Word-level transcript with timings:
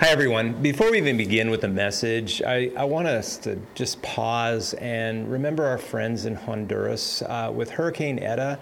Hi, 0.00 0.08
everyone. 0.08 0.54
Before 0.62 0.90
we 0.90 0.96
even 0.96 1.18
begin 1.18 1.50
with 1.50 1.60
the 1.60 1.68
message, 1.68 2.40
I, 2.40 2.72
I 2.74 2.84
want 2.84 3.06
us 3.06 3.36
to 3.40 3.58
just 3.74 4.00
pause 4.00 4.72
and 4.72 5.30
remember 5.30 5.66
our 5.66 5.76
friends 5.76 6.24
in 6.24 6.34
Honduras. 6.34 7.20
Uh, 7.20 7.52
with 7.54 7.68
Hurricane 7.68 8.18
Eta, 8.18 8.58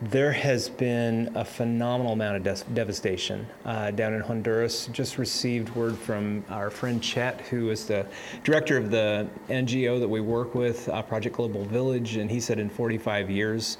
there 0.00 0.32
has 0.32 0.70
been 0.70 1.32
a 1.34 1.44
phenomenal 1.44 2.14
amount 2.14 2.38
of 2.38 2.44
de- 2.44 2.72
devastation 2.72 3.46
uh, 3.66 3.90
down 3.90 4.14
in 4.14 4.22
Honduras. 4.22 4.86
Just 4.86 5.18
received 5.18 5.68
word 5.76 5.98
from 5.98 6.42
our 6.48 6.70
friend 6.70 7.02
Chet, 7.02 7.42
who 7.42 7.68
is 7.68 7.84
the 7.84 8.06
director 8.42 8.78
of 8.78 8.90
the 8.90 9.28
NGO 9.50 10.00
that 10.00 10.08
we 10.08 10.22
work 10.22 10.54
with, 10.54 10.88
uh, 10.88 11.02
Project 11.02 11.36
Global 11.36 11.62
Village, 11.66 12.16
and 12.16 12.30
he 12.30 12.40
said 12.40 12.58
in 12.58 12.70
45 12.70 13.28
years, 13.28 13.76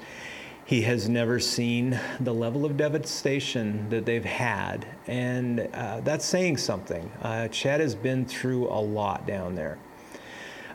he 0.65 0.81
has 0.83 1.09
never 1.09 1.39
seen 1.39 1.99
the 2.19 2.33
level 2.33 2.65
of 2.65 2.77
devastation 2.77 3.89
that 3.89 4.05
they've 4.05 4.25
had, 4.25 4.85
and 5.07 5.67
uh, 5.73 6.01
that's 6.01 6.25
saying 6.25 6.57
something. 6.57 7.11
Uh, 7.21 7.47
Chad 7.49 7.79
has 7.79 7.95
been 7.95 8.25
through 8.25 8.67
a 8.69 8.79
lot 8.79 9.27
down 9.27 9.55
there. 9.55 9.77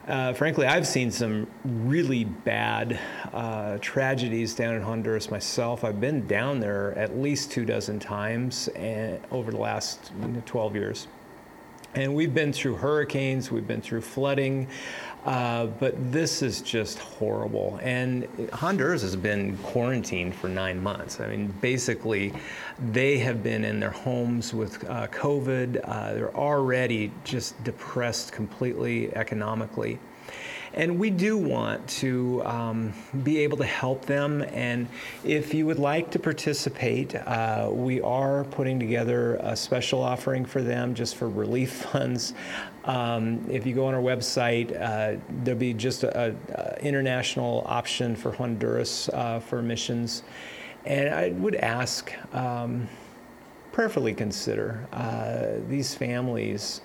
Uh, 0.07 0.33
frankly, 0.33 0.67
I've 0.67 0.87
seen 0.87 1.11
some 1.11 1.49
really 1.65 2.25
bad 2.25 3.01
uh, 3.33 3.79
tragedies 3.81 4.55
down 4.55 4.77
in 4.77 4.83
Honduras 4.83 5.33
myself. 5.33 5.83
I've 5.83 6.01
been 6.01 6.27
down 6.29 6.61
there 6.61 6.97
at 6.97 7.19
least 7.19 7.51
two 7.51 7.65
dozen 7.65 7.99
times 7.99 8.69
and, 8.77 9.19
over 9.33 9.51
the 9.51 9.57
last 9.57 10.13
you 10.21 10.29
know, 10.29 10.43
12 10.47 10.77
years. 10.77 11.09
And 11.97 12.15
we've 12.15 12.35
been 12.35 12.53
through 12.53 12.77
hurricanes, 12.77 13.51
we've 13.51 13.67
been 13.67 13.81
through 13.81 14.03
flooding, 14.03 14.69
uh, 15.27 15.67
but 15.67 15.95
this 16.13 16.41
is 16.41 16.61
just 16.63 17.01
horrible. 17.01 17.81
And 17.83 18.29
Honduras 18.53 19.03
has 19.03 19.17
been 19.17 19.57
quarantined 19.59 20.37
for 20.37 20.49
nine 20.49 20.81
months. 20.81 21.19
I 21.19 21.27
mean, 21.27 21.49
basically, 21.61 22.33
they 22.93 23.19
have 23.19 23.43
been 23.43 23.65
in 23.65 23.81
their 23.81 23.91
homes 23.91 24.55
with 24.55 24.89
uh, 24.89 25.09
COVID. 25.09 25.81
Uh, 25.83 26.15
they're 26.15 26.37
already 26.37 27.11
just 27.25 27.63
depressed 27.65 28.33
completely 28.33 29.13
economically. 29.17 29.99
And 30.75 30.99
we 30.99 31.11
do 31.11 31.37
want 31.37 31.87
to 31.89 32.43
um, 32.45 32.93
be 33.23 33.39
able 33.39 33.57
to 33.59 33.65
help 33.65 34.07
them. 34.07 34.43
And 34.53 34.89
if 35.25 35.55
you 35.55 35.67
would 35.67 35.79
like 35.79 36.11
to 36.13 36.19
participate, 36.19 37.15
uh, 37.15 37.69
we 37.73 38.01
are 38.01 38.45
putting 38.45 38.79
together 38.79 39.37
a 39.37 39.57
special 39.57 40.03
offering 40.03 40.45
for 40.45 40.63
them 40.63 40.95
just 40.95 41.17
for 41.17 41.29
relief 41.29 41.73
funds. 41.93 42.35
Um, 42.85 43.45
if 43.51 43.67
you 43.67 43.75
go 43.75 43.87
on 43.87 43.95
our 43.95 44.01
website, 44.01 44.71
uh, 44.81 45.21
there'll 45.43 45.59
be 45.59 45.75
just 45.75 46.05
an 46.05 46.39
international 46.81 47.65
option 47.67 48.15
for 48.15 48.33
Honduras 48.33 49.09
uh, 49.09 49.41
for 49.41 49.63
missions. 49.63 50.23
And 50.85 51.13
I 51.13 51.31
would 51.31 51.57
ask, 51.57 52.13
um, 52.33 52.89
prayerfully 53.73 54.15
consider 54.15 54.87
uh, 54.93 55.61
these 55.69 55.95
families 55.95 56.81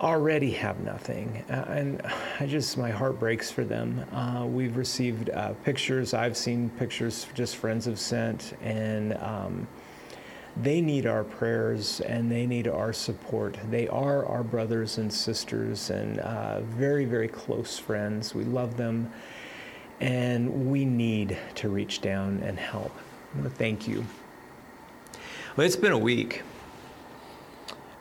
already 0.00 0.50
have 0.52 0.80
nothing. 0.80 1.44
Uh, 1.50 1.64
and 1.68 2.02
I 2.38 2.46
just, 2.46 2.78
my 2.78 2.90
heart 2.90 3.18
breaks 3.18 3.50
for 3.50 3.64
them. 3.64 4.04
Uh, 4.12 4.46
we've 4.46 4.76
received 4.76 5.30
uh, 5.30 5.54
pictures, 5.64 6.14
I've 6.14 6.36
seen 6.36 6.70
pictures 6.78 7.26
just 7.34 7.56
friends 7.56 7.84
have 7.86 7.98
sent, 7.98 8.54
and 8.62 9.14
um, 9.18 9.66
they 10.56 10.80
need 10.80 11.06
our 11.06 11.24
prayers 11.24 12.00
and 12.00 12.30
they 12.30 12.46
need 12.46 12.68
our 12.68 12.92
support. 12.92 13.56
They 13.70 13.88
are 13.88 14.24
our 14.26 14.42
brothers 14.42 14.98
and 14.98 15.12
sisters 15.12 15.90
and 15.90 16.18
uh, 16.18 16.60
very, 16.60 17.04
very 17.04 17.28
close 17.28 17.78
friends. 17.78 18.34
We 18.34 18.44
love 18.44 18.76
them, 18.76 19.12
and 20.00 20.70
we 20.70 20.84
need 20.84 21.36
to 21.56 21.68
reach 21.68 22.00
down 22.00 22.40
and 22.44 22.58
help. 22.58 22.92
Thank 23.54 23.86
you. 23.86 24.06
Well, 25.56 25.66
it's 25.66 25.76
been 25.76 25.92
a 25.92 25.98
week. 25.98 26.42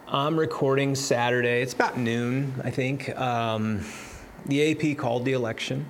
I'm 0.10 0.40
recording 0.40 0.96
Saturday. 0.96 1.62
It's 1.62 1.74
about 1.74 1.98
noon, 1.98 2.62
I 2.64 2.70
think. 2.70 3.10
Um, 3.20 3.84
the 4.46 4.72
AP 4.72 4.98
called 4.98 5.26
the 5.26 5.34
election. 5.34 5.86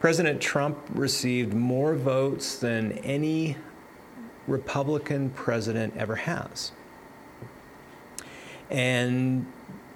President 0.00 0.40
Trump 0.40 0.78
received 0.94 1.52
more 1.52 1.94
votes 1.94 2.56
than 2.56 2.92
any 2.92 3.58
Republican 4.46 5.28
president 5.28 5.94
ever 5.94 6.16
has. 6.16 6.72
And 8.70 9.44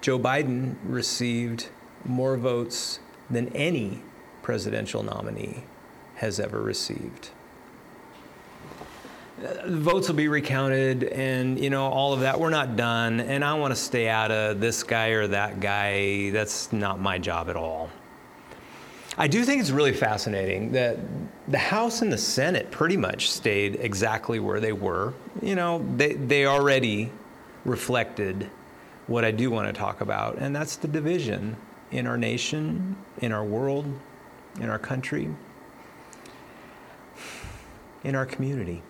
Joe 0.01 0.19
Biden 0.19 0.75
received 0.83 1.69
more 2.05 2.37
votes 2.37 2.99
than 3.31 3.47
any 3.55 4.03
presidential 4.43 5.01
nominee 5.01 5.63
has 6.17 6.39
ever 6.39 6.61
received 6.61 7.31
votes 9.65 10.07
will 10.07 10.15
be 10.15 10.27
recounted 10.27 11.03
and 11.03 11.59
you 11.59 11.69
know 11.69 11.85
all 11.87 12.13
of 12.13 12.21
that. 12.21 12.39
We're 12.39 12.49
not 12.49 12.75
done. 12.75 13.19
And 13.19 13.43
i 13.43 13.53
want 13.53 13.71
to 13.71 13.79
stay 13.79 14.09
out 14.09 14.31
of 14.31 14.59
this 14.59 14.83
guy 14.83 15.09
or 15.09 15.27
that 15.27 15.59
guy. 15.59 16.29
That's 16.31 16.71
not 16.73 16.99
my 16.99 17.17
job 17.17 17.49
at 17.49 17.55
all. 17.55 17.89
I 19.17 19.27
do 19.27 19.43
think 19.43 19.59
it's 19.59 19.71
really 19.71 19.93
fascinating 19.93 20.71
that 20.71 20.97
the 21.47 21.57
house 21.57 22.01
and 22.01 22.11
the 22.11 22.17
senate 22.17 22.71
pretty 22.71 22.95
much 22.95 23.29
stayed 23.29 23.75
exactly 23.75 24.39
where 24.39 24.59
they 24.59 24.73
were. 24.73 25.13
You 25.41 25.55
know 25.55 25.85
they, 25.97 26.13
they 26.13 26.45
already 26.45 27.11
reflected 27.65 28.49
what 29.07 29.25
i 29.25 29.31
do 29.31 29.49
want 29.49 29.67
to 29.67 29.73
talk 29.73 30.01
about 30.01 30.37
and 30.37 30.55
that's 30.55 30.75
the 30.75 30.87
division 30.87 31.55
in 31.91 32.05
our 32.05 32.17
nation 32.17 32.95
in 33.19 33.31
our 33.31 33.43
world 33.43 33.85
in 34.59 34.69
our 34.69 34.79
country 34.79 35.29
in 38.03 38.15
our 38.15 38.25
community 38.25 38.81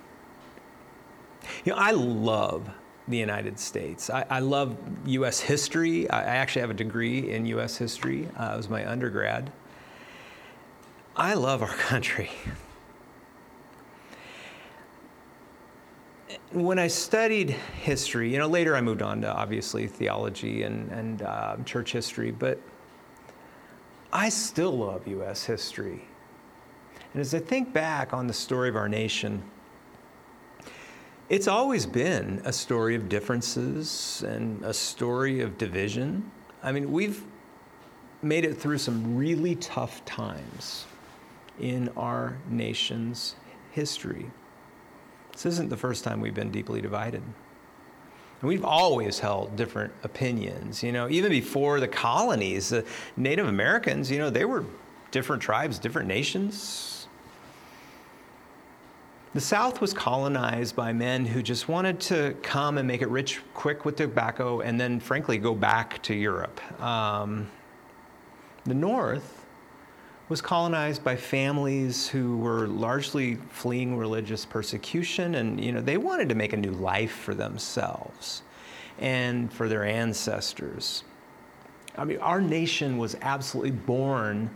you 1.66 1.72
know, 1.74 1.78
I 1.78 1.92
love 1.92 2.70
the 3.10 3.18
United 3.18 3.60
States. 3.60 4.10
I, 4.10 4.26
I 4.30 4.40
love 4.40 4.78
U.S. 5.06 5.40
history. 5.40 6.10
I, 6.10 6.22
I, 6.22 6.36
actually 6.36 6.62
have 6.62 6.70
a 6.70 6.76
degree 6.76 7.32
in 7.32 7.46
U.S. 7.48 7.76
history. 7.76 8.28
Uh, 8.38 8.52
it 8.54 8.58
was 8.58 8.70
my 8.70 8.90
undergrad. 8.90 9.52
I 11.16 11.34
love 11.34 11.62
our 11.62 11.68
country. 11.90 12.30
When 16.52 16.78
I 16.80 16.88
studied 16.88 17.50
history, 17.50 18.32
you 18.32 18.38
know, 18.38 18.48
later 18.48 18.76
I 18.76 18.82
moved 18.82 19.02
on 19.02 19.22
to 19.22 19.32
obviously 19.32 19.88
theology 19.88 20.64
and, 20.64 20.92
and 20.92 21.22
uh, 21.24 21.58
church 21.66 21.92
history, 21.92 22.32
but 22.32 22.60
I 24.14 24.30
still 24.30 24.78
love 24.78 25.08
U.S. 25.08 25.44
history. 25.44 26.06
And 27.14 27.22
as 27.22 27.34
I 27.34 27.40
think 27.40 27.74
back 27.74 28.14
on 28.14 28.28
the 28.28 28.34
story 28.34 28.70
of 28.70 28.76
our 28.76 28.90
nation, 28.90 29.44
it's 31.30 31.48
always 31.48 31.86
been 31.86 32.42
a 32.44 32.52
story 32.52 32.96
of 32.96 33.08
differences 33.08 34.24
and 34.28 34.64
a 34.64 34.74
story 34.74 35.42
of 35.42 35.58
division. 35.60 36.32
I 36.64 36.72
mean, 36.72 36.92
we've 36.92 37.24
made 38.24 38.46
it 38.46 38.56
through 38.56 38.80
some 38.80 39.16
really 39.16 39.56
tough 39.56 40.04
times 40.06 40.86
in 41.60 41.90
our 41.96 42.38
nation's 42.50 43.36
history. 43.72 44.30
This 45.32 45.46
isn't 45.46 45.70
the 45.70 45.78
first 45.78 46.04
time 46.04 46.20
we've 46.20 46.34
been 46.34 46.52
deeply 46.52 46.82
divided. 46.82 47.22
And 48.42 48.48
we've 48.48 48.66
always 48.66 49.20
held 49.20 49.56
different 49.56 49.94
opinions. 50.04 50.82
You 50.82 50.92
know, 50.92 51.10
even 51.10 51.30
before 51.30 51.80
the 51.80 51.88
colonies, 51.88 52.70
the 52.70 52.86
Native 53.16 53.48
Americans, 53.48 54.10
you 54.10 54.18
know, 54.18 54.30
they 54.30 54.46
were 54.46 54.66
different 55.12 55.42
tribes, 55.42 55.78
different 55.78 56.08
nations, 56.08 56.99
the 59.34 59.42
South 59.42 59.80
was 59.80 59.94
colonized 59.94 60.76
by 60.76 60.92
men 60.92 61.26
who 61.26 61.44
just 61.44 61.68
wanted 61.68 62.00
to 62.00 62.36
come 62.42 62.78
and 62.80 62.88
make 62.88 63.02
it 63.02 63.10
rich 63.10 63.42
quick 63.54 63.86
with 63.86 63.96
tobacco 63.96 64.62
and 64.62 64.80
then, 64.80 65.00
frankly, 65.00 65.38
go 65.38 65.54
back 65.54 66.02
to 66.04 66.16
Europe. 66.16 66.60
Um, 66.82 67.48
the 68.66 68.74
North 68.74 69.46
was 70.30 70.42
colonized 70.42 71.04
by 71.04 71.16
families 71.16 72.08
who 72.08 72.38
were 72.38 72.68
largely 72.68 73.36
fleeing 73.50 73.98
religious 73.98 74.46
persecution 74.46 75.36
and 75.36 75.64
you 75.64 75.72
know 75.72 75.82
they 75.82 75.98
wanted 75.98 76.30
to 76.30 76.36
make 76.36 76.54
a 76.54 76.58
new 76.58 76.72
life 76.72 77.12
for 77.12 77.34
themselves 77.34 78.44
and 79.00 79.52
for 79.52 79.68
their 79.68 79.84
ancestors. 79.84 81.04
I 81.98 82.06
mean 82.06 82.20
our 82.20 82.40
nation 82.40 83.00
was 83.00 83.16
absolutely 83.22 83.72
born 83.72 84.52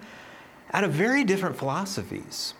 out 0.74 0.84
of 0.84 0.92
very 0.92 1.24
different 1.24 1.58
philosophies. 1.58 2.54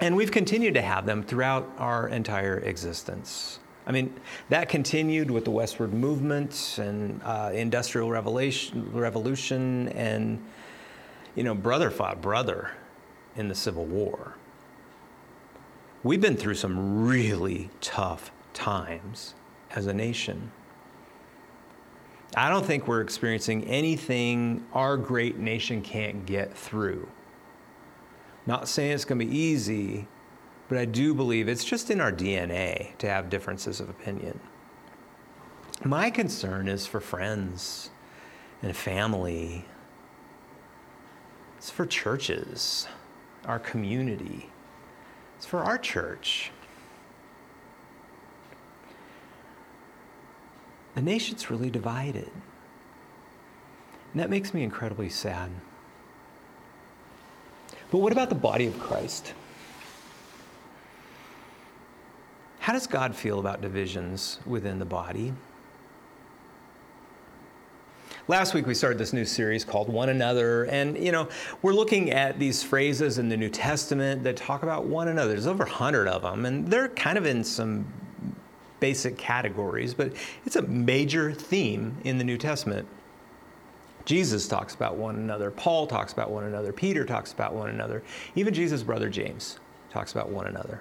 And 0.00 0.14
we've 0.14 0.30
continued 0.30 0.74
to 0.74 0.82
have 0.82 1.06
them 1.06 1.22
throughout 1.22 1.70
our 1.78 2.08
entire 2.08 2.58
existence. 2.58 3.60
I 3.86 3.92
mean, 3.92 4.14
that 4.48 4.68
continued 4.68 5.30
with 5.30 5.44
the 5.44 5.50
westward 5.50 5.94
movement 5.94 6.76
and 6.78 7.20
uh, 7.24 7.50
industrial 7.54 8.10
revolution, 8.10 8.90
revolution, 8.92 9.88
and 9.90 10.44
you 11.34 11.44
know, 11.44 11.54
brother 11.54 11.90
fought 11.90 12.20
brother 12.20 12.72
in 13.36 13.48
the 13.48 13.54
Civil 13.54 13.84
War. 13.84 14.34
We've 16.02 16.20
been 16.20 16.36
through 16.36 16.54
some 16.54 17.06
really 17.06 17.70
tough 17.80 18.32
times 18.52 19.34
as 19.70 19.86
a 19.86 19.92
nation. 19.92 20.50
I 22.36 22.48
don't 22.48 22.66
think 22.66 22.88
we're 22.88 23.02
experiencing 23.02 23.64
anything 23.64 24.66
our 24.72 24.96
great 24.96 25.38
nation 25.38 25.80
can't 25.80 26.26
get 26.26 26.56
through. 26.56 27.08
Not 28.46 28.68
saying 28.68 28.92
it's 28.92 29.04
going 29.04 29.18
to 29.18 29.26
be 29.26 29.36
easy, 29.36 30.06
but 30.68 30.78
I 30.78 30.84
do 30.84 31.14
believe 31.14 31.48
it's 31.48 31.64
just 31.64 31.90
in 31.90 32.00
our 32.00 32.12
DNA 32.12 32.96
to 32.98 33.08
have 33.08 33.28
differences 33.28 33.80
of 33.80 33.90
opinion. 33.90 34.38
My 35.84 36.10
concern 36.10 36.68
is 36.68 36.86
for 36.86 37.00
friends 37.00 37.90
and 38.62 38.74
family, 38.74 39.64
it's 41.58 41.70
for 41.70 41.84
churches, 41.84 42.86
our 43.44 43.58
community, 43.58 44.50
it's 45.36 45.46
for 45.46 45.58
our 45.60 45.76
church. 45.76 46.50
The 50.94 51.02
nation's 51.02 51.50
really 51.50 51.68
divided. 51.68 52.30
And 54.12 54.20
that 54.22 54.30
makes 54.30 54.54
me 54.54 54.62
incredibly 54.62 55.10
sad. 55.10 55.50
But 57.90 57.98
what 57.98 58.12
about 58.12 58.28
the 58.28 58.34
body 58.34 58.66
of 58.66 58.78
Christ? 58.78 59.32
How 62.58 62.72
does 62.72 62.86
God 62.86 63.14
feel 63.14 63.38
about 63.38 63.60
divisions 63.60 64.40
within 64.44 64.78
the 64.78 64.84
body? 64.84 65.32
Last 68.28 68.54
week 68.54 68.66
we 68.66 68.74
started 68.74 68.98
this 68.98 69.12
new 69.12 69.24
series 69.24 69.64
called 69.64 69.88
One 69.88 70.08
Another, 70.08 70.64
and 70.64 70.98
you 70.98 71.12
know, 71.12 71.28
we're 71.62 71.74
looking 71.74 72.10
at 72.10 72.40
these 72.40 72.60
phrases 72.64 73.18
in 73.18 73.28
the 73.28 73.36
New 73.36 73.48
Testament 73.48 74.24
that 74.24 74.36
talk 74.36 74.64
about 74.64 74.84
one 74.86 75.06
another. 75.06 75.30
There's 75.30 75.46
over 75.46 75.62
100 75.62 76.08
of 76.08 76.22
them, 76.22 76.44
and 76.44 76.66
they're 76.66 76.88
kind 76.88 77.18
of 77.18 77.24
in 77.24 77.44
some 77.44 77.86
basic 78.80 79.16
categories, 79.16 79.94
but 79.94 80.12
it's 80.44 80.56
a 80.56 80.62
major 80.62 81.32
theme 81.32 81.96
in 82.02 82.18
the 82.18 82.24
New 82.24 82.36
Testament. 82.36 82.88
Jesus 84.06 84.46
talks 84.48 84.74
about 84.74 84.96
one 84.96 85.16
another, 85.16 85.50
Paul 85.50 85.86
talks 85.86 86.12
about 86.12 86.30
one 86.30 86.44
another, 86.44 86.72
Peter 86.72 87.04
talks 87.04 87.32
about 87.32 87.52
one 87.52 87.68
another, 87.68 88.02
even 88.36 88.54
Jesus' 88.54 88.82
brother 88.82 89.10
James 89.10 89.58
talks 89.90 90.12
about 90.12 90.30
one 90.30 90.46
another. 90.46 90.80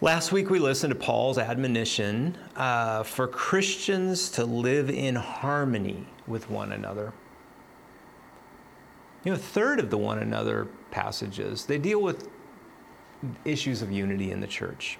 Last 0.00 0.32
week 0.32 0.48
we 0.48 0.58
listened 0.58 0.92
to 0.92 0.98
Paul's 0.98 1.38
admonition 1.38 2.38
uh, 2.56 3.02
for 3.02 3.26
Christians 3.26 4.28
to 4.30 4.44
live 4.44 4.90
in 4.90 5.16
harmony 5.16 6.06
with 6.26 6.48
one 6.50 6.72
another. 6.72 7.12
You 9.24 9.32
know, 9.32 9.36
a 9.36 9.40
third 9.40 9.80
of 9.80 9.90
the 9.90 9.98
one 9.98 10.18
another 10.18 10.68
passages, 10.90 11.64
they 11.64 11.78
deal 11.78 12.00
with 12.00 12.28
issues 13.44 13.82
of 13.82 13.90
unity 13.90 14.30
in 14.30 14.40
the 14.40 14.46
church. 14.46 14.98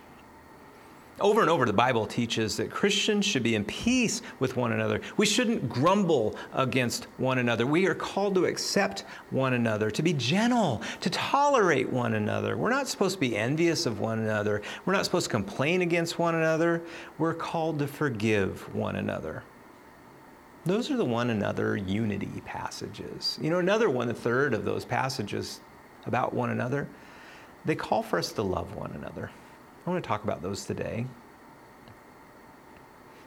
Over 1.21 1.43
and 1.43 1.51
over, 1.51 1.65
the 1.65 1.73
Bible 1.73 2.07
teaches 2.07 2.57
that 2.57 2.73
Christians 2.73 3.25
should 3.25 3.45
be 3.45 3.55
in 3.55 3.65
peace 3.65 4.21
with 4.41 4.57
one 4.57 4.73
another. 4.73 5.01
We 5.17 5.27
shouldn't 5.27 5.69
grumble 5.69 6.37
against 6.53 7.05
one 7.19 7.39
another. 7.39 7.67
We 7.67 7.87
are 7.87 7.95
called 7.95 8.35
to 8.35 8.47
accept 8.47 9.05
one 9.31 9.55
another, 9.55 9.93
to 9.93 10.03
be 10.03 10.13
gentle, 10.13 10.83
to 11.01 11.11
tolerate 11.11 11.89
one 11.89 12.15
another. 12.15 12.57
We're 12.57 12.71
not 12.71 12.89
supposed 12.89 13.15
to 13.15 13.21
be 13.21 13.37
envious 13.37 13.87
of 13.87 14.01
one 14.01 14.19
another. 14.19 14.61
We're 14.85 14.93
not 14.93 15.05
supposed 15.05 15.27
to 15.27 15.31
complain 15.31 15.83
against 15.83 16.19
one 16.19 16.35
another. 16.35 16.83
We're 17.19 17.35
called 17.35 17.79
to 17.79 17.87
forgive 17.87 18.75
one 18.75 18.97
another. 18.97 19.45
Those 20.67 20.91
are 20.91 20.97
the 20.97 21.05
one 21.05 21.31
another 21.31 21.77
unity 21.77 22.43
passages. 22.45 23.39
You 23.41 23.51
know, 23.51 23.61
another 23.61 23.89
one, 23.89 24.09
a 24.09 24.15
third 24.15 24.53
of 24.53 24.65
those 24.65 24.85
passages 24.85 25.61
about 26.07 26.35
one 26.35 26.51
another, 26.51 26.89
they 27.65 27.77
call 27.77 28.03
for 28.03 28.19
us 28.19 28.33
to 28.33 28.43
love 28.43 28.75
one 28.75 28.91
another. 28.93 29.31
I 29.87 29.91
want 29.91 30.03
to 30.03 30.09
talk 30.09 30.25
about 30.25 30.41
those 30.41 30.65
today. 30.65 31.05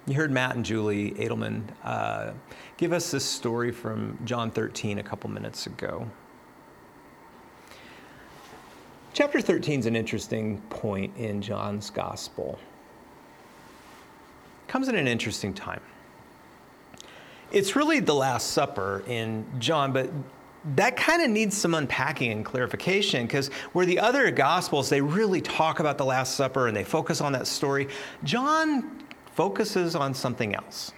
You 0.07 0.15
heard 0.15 0.31
Matt 0.31 0.55
and 0.55 0.65
Julie 0.65 1.11
Edelman 1.11 1.63
uh, 1.83 2.31
give 2.77 2.93
us 2.93 3.11
this 3.11 3.23
story 3.23 3.71
from 3.71 4.17
John 4.25 4.49
13 4.49 4.97
a 4.97 5.03
couple 5.03 5.29
minutes 5.29 5.67
ago. 5.67 6.07
Chapter 9.13 9.39
13 9.39 9.81
is 9.81 9.85
an 9.85 9.95
interesting 9.95 10.59
point 10.69 11.15
in 11.15 11.41
John's 11.43 11.91
gospel. 11.91 12.57
It 14.65 14.71
comes 14.71 14.89
at 14.89 14.95
an 14.95 15.07
interesting 15.07 15.53
time. 15.53 15.81
It's 17.51 17.75
really 17.75 17.99
the 17.99 18.15
Last 18.15 18.51
Supper 18.51 19.03
in 19.07 19.45
John, 19.59 19.93
but 19.93 20.09
that 20.75 20.97
kind 20.97 21.21
of 21.21 21.29
needs 21.29 21.55
some 21.55 21.73
unpacking 21.73 22.31
and 22.31 22.45
clarification 22.45 23.25
because 23.25 23.47
where 23.73 23.85
the 23.85 23.99
other 23.99 24.29
gospels 24.31 24.89
they 24.89 25.01
really 25.01 25.41
talk 25.41 25.79
about 25.79 25.97
the 25.97 26.05
last 26.05 26.35
supper 26.35 26.67
and 26.67 26.75
they 26.75 26.83
focus 26.83 27.21
on 27.21 27.31
that 27.31 27.47
story 27.47 27.87
john 28.23 29.03
focuses 29.33 29.95
on 29.95 30.13
something 30.13 30.55
else. 30.55 30.91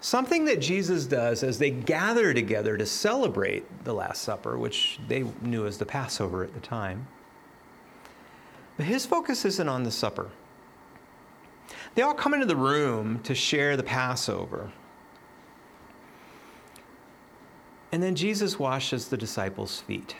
Something 0.00 0.44
that 0.46 0.60
jesus 0.60 1.06
does 1.06 1.42
as 1.42 1.58
they 1.58 1.70
gather 1.70 2.32
together 2.32 2.76
to 2.76 2.86
celebrate 2.86 3.84
the 3.84 3.92
last 3.92 4.22
supper 4.22 4.58
which 4.58 5.00
they 5.08 5.24
knew 5.42 5.66
as 5.66 5.78
the 5.78 5.86
passover 5.86 6.44
at 6.44 6.54
the 6.54 6.60
time 6.60 7.06
but 8.80 8.86
his 8.86 9.04
focus 9.04 9.44
isn't 9.44 9.68
on 9.68 9.82
the 9.82 9.90
supper. 9.90 10.30
They 11.94 12.00
all 12.00 12.14
come 12.14 12.32
into 12.32 12.46
the 12.46 12.56
room 12.56 13.18
to 13.24 13.34
share 13.34 13.76
the 13.76 13.82
passover 13.82 14.72
And 17.92 18.02
then 18.02 18.14
Jesus 18.14 18.58
washes 18.58 19.08
the 19.08 19.16
disciples' 19.16 19.80
feet. 19.80 20.14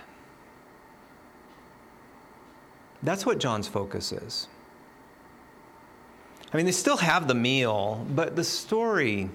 That's 3.02 3.24
what 3.24 3.38
John's 3.38 3.68
focus 3.68 4.12
is. 4.12 4.48
I 6.52 6.56
mean, 6.56 6.66
they 6.66 6.72
still 6.72 6.96
have 6.96 7.28
the 7.28 7.34
meal, 7.34 8.04
but 8.10 8.34
the 8.34 8.44
story, 8.44 9.30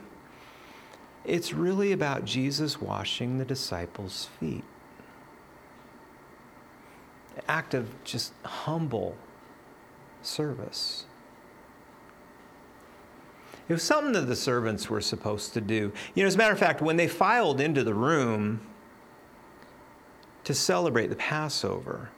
it's 1.23 1.53
really 1.53 1.93
about 1.93 2.25
Jesus 2.25 2.81
washing 2.81 3.37
the 3.37 3.45
disciples' 3.45 4.29
feet. 4.39 4.63
An 7.37 7.43
act 7.47 7.73
of 7.73 8.03
just 8.03 8.33
humble 8.43 9.15
service. 10.21 11.05
It 13.67 13.73
was 13.73 13.83
something 13.83 14.13
that 14.13 14.27
the 14.27 14.35
servants 14.35 14.89
were 14.89 15.01
supposed 15.01 15.53
to 15.53 15.61
do. 15.61 15.91
You 16.13 16.23
know, 16.23 16.27
as 16.27 16.35
a 16.35 16.37
matter 16.37 16.53
of 16.53 16.59
fact, 16.59 16.81
when 16.81 16.97
they 16.97 17.07
filed 17.07 17.59
into 17.59 17.83
the 17.83 17.95
room 17.95 18.61
to 20.43 20.53
celebrate 20.53 21.07
the 21.07 21.15
Passover, 21.15 22.09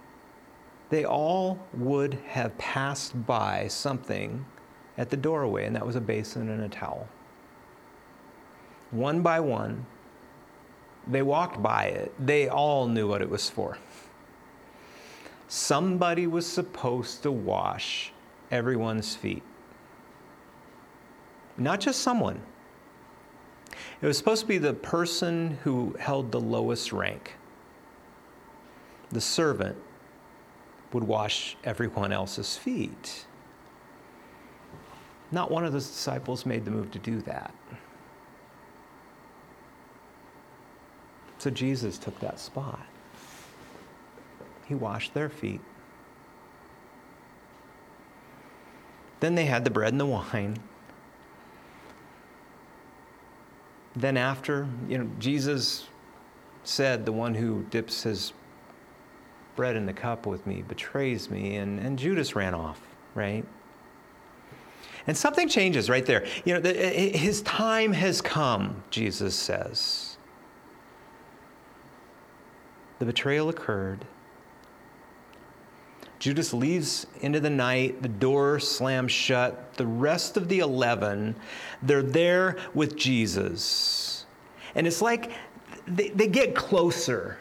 they 0.90 1.06
all 1.06 1.60
would 1.74 2.16
have 2.28 2.58
passed 2.58 3.26
by 3.26 3.68
something 3.70 4.46
at 4.98 5.10
the 5.10 5.18
doorway, 5.18 5.66
and 5.66 5.76
that 5.76 5.86
was 5.86 5.96
a 5.96 6.02
basin 6.02 6.50
and 6.50 6.64
a 6.64 6.70
towel. 6.70 7.08
One 8.92 9.22
by 9.22 9.40
one, 9.40 9.86
they 11.08 11.22
walked 11.22 11.62
by 11.62 11.86
it. 11.86 12.14
They 12.26 12.50
all 12.50 12.88
knew 12.88 13.08
what 13.08 13.22
it 13.22 13.30
was 13.30 13.50
for. 13.50 13.78
Somebody 15.48 16.28
was 16.28 16.46
supposed 16.46 17.24
to 17.24 17.32
wash 17.32 18.12
everyone's 18.52 19.16
feet 19.16 19.44
not 21.58 21.80
just 21.80 22.02
someone. 22.02 22.42
It 24.02 24.06
was 24.06 24.18
supposed 24.18 24.42
to 24.42 24.48
be 24.48 24.58
the 24.58 24.74
person 24.74 25.58
who 25.64 25.96
held 26.00 26.32
the 26.32 26.40
lowest 26.40 26.94
rank. 26.94 27.36
The 29.10 29.22
servant 29.22 29.78
would 30.94 31.04
wash 31.04 31.58
everyone 31.64 32.12
else's 32.12 32.58
feet. 32.58 33.26
Not 35.32 35.52
one 35.52 35.66
of 35.66 35.74
the 35.74 35.80
disciples 35.80 36.46
made 36.46 36.64
the 36.64 36.72
move 36.72 36.92
to 36.92 37.00
do 37.00 37.22
that. 37.22 37.54
So 41.40 41.50
Jesus 41.50 41.98
took 41.98 42.20
that 42.20 42.40
spot. 42.40 42.86
He 44.66 44.76
washed 44.76 45.14
their 45.14 45.30
feet. 45.30 45.62
Then 49.20 49.36
they 49.36 49.46
had 49.46 49.64
the 49.64 49.70
bread 49.70 49.94
and 49.94 50.00
the 50.00 50.06
wine. 50.06 50.58
Then 54.02 54.18
after, 54.18 54.68
you 54.88 54.98
know, 54.98 55.10
Jesus 55.20 55.88
said, 56.64 57.06
The 57.06 57.12
one 57.12 57.34
who 57.34 57.64
dips 57.70 58.04
his 58.04 58.34
bread 59.56 59.76
in 59.76 59.86
the 59.86 59.94
cup 59.94 60.26
with 60.26 60.46
me 60.46 60.62
betrays 60.62 61.30
me, 61.30 61.56
and, 61.56 61.80
and 61.80 61.98
Judas 61.98 62.36
ran 62.36 62.54
off, 62.54 62.80
right? 63.16 63.44
And 65.08 65.18
something 65.18 65.48
changes 65.50 65.90
right 65.90 66.06
there. 66.06 66.26
You 66.46 66.54
know, 66.54 66.60
the, 66.60 66.74
his 66.74 67.42
time 67.42 67.94
has 67.94 68.22
come, 68.22 68.84
Jesus 68.92 69.36
says. 69.36 70.18
The 73.00 73.06
betrayal 73.06 73.50
occurred. 73.50 74.06
Judas 76.20 76.54
leaves 76.54 77.06
into 77.22 77.40
the 77.40 77.50
night, 77.50 78.02
the 78.02 78.10
door 78.10 78.60
slams 78.60 79.12
shut. 79.12 79.74
The 79.76 79.86
rest 79.86 80.36
of 80.36 80.50
the 80.50 80.60
11, 80.60 81.36
they're 81.84 82.02
there 82.02 82.58
with 82.74 82.96
Jesus. 82.96 84.26
And 84.74 84.88
it's 84.88 85.02
like 85.02 85.32
they, 85.88 86.10
they 86.10 86.28
get 86.28 86.56
closer 86.56 87.38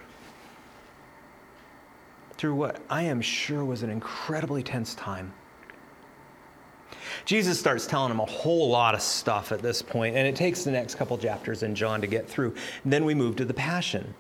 through 2.37 2.54
what 2.54 2.80
I 2.90 3.02
am 3.02 3.21
sure 3.23 3.64
was 3.64 3.83
an 3.83 3.90
incredibly 3.90 4.62
tense 4.62 4.95
time. 4.95 5.33
Jesus 7.25 7.59
starts 7.59 7.87
telling 7.87 8.11
them 8.11 8.21
a 8.21 8.26
whole 8.26 8.68
lot 8.68 8.95
of 8.95 9.00
stuff 9.00 9.52
at 9.52 9.61
this 9.61 9.83
point, 9.83 10.16
and 10.16 10.26
it 10.26 10.37
takes 10.37 10.64
the 10.64 10.71
next 10.71 10.97
couple 10.97 11.16
chapters 11.18 11.62
in 11.62 11.75
John 11.75 12.00
to 12.00 12.06
get 12.06 12.28
through. 12.28 12.54
And 12.85 12.92
then 12.92 13.04
we 13.04 13.14
move 13.14 13.37
to 13.37 13.45
the 13.45 13.54
Passion. 13.54 14.14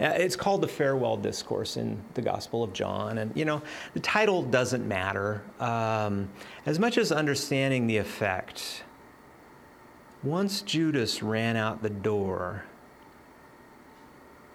Uh, 0.00 0.06
it's 0.16 0.36
called 0.36 0.60
the 0.60 0.68
Farewell 0.68 1.16
Discourse 1.16 1.76
in 1.76 2.02
the 2.14 2.22
Gospel 2.22 2.62
of 2.62 2.72
John. 2.72 3.18
And, 3.18 3.36
you 3.36 3.44
know, 3.44 3.62
the 3.92 4.00
title 4.00 4.42
doesn't 4.42 4.86
matter 4.86 5.42
um, 5.60 6.28
as 6.66 6.78
much 6.78 6.98
as 6.98 7.12
understanding 7.12 7.86
the 7.86 7.96
effect. 7.98 8.82
Once 10.22 10.62
Judas 10.62 11.22
ran 11.22 11.56
out 11.56 11.82
the 11.82 11.90
door, 11.90 12.64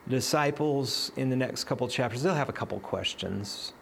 the 0.07 0.15
disciples 0.15 1.11
in 1.15 1.29
the 1.29 1.35
next 1.35 1.65
couple 1.65 1.87
chapters, 1.87 2.23
they'll 2.23 2.33
have 2.33 2.49
a 2.49 2.53
couple 2.53 2.79
questions. 2.79 3.73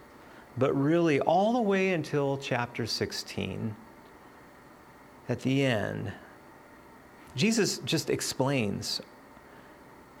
But 0.58 0.74
really, 0.74 1.20
all 1.20 1.52
the 1.54 1.62
way 1.62 1.90
until 1.90 2.36
chapter 2.36 2.86
16, 2.86 3.74
at 5.28 5.40
the 5.40 5.64
end, 5.64 6.12
Jesus 7.36 7.78
just 7.78 8.10
explains 8.10 9.00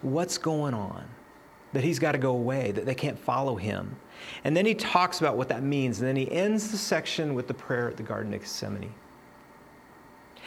what's 0.02 0.38
going 0.38 0.74
on, 0.74 1.08
that 1.72 1.84
he's 1.84 1.98
got 1.98 2.12
to 2.12 2.18
go 2.18 2.30
away, 2.30 2.72
that 2.72 2.86
they 2.86 2.94
can't 2.94 3.18
follow 3.18 3.56
him. 3.56 3.96
And 4.44 4.56
then 4.56 4.66
he 4.66 4.74
talks 4.74 5.20
about 5.20 5.36
what 5.36 5.48
that 5.48 5.62
means, 5.62 6.00
and 6.00 6.08
then 6.08 6.16
he 6.16 6.30
ends 6.30 6.70
the 6.70 6.78
section 6.78 7.34
with 7.34 7.46
the 7.46 7.54
prayer 7.54 7.88
at 7.88 7.96
the 7.96 8.02
Garden 8.02 8.32
of 8.34 8.40
Gethsemane. 8.40 8.92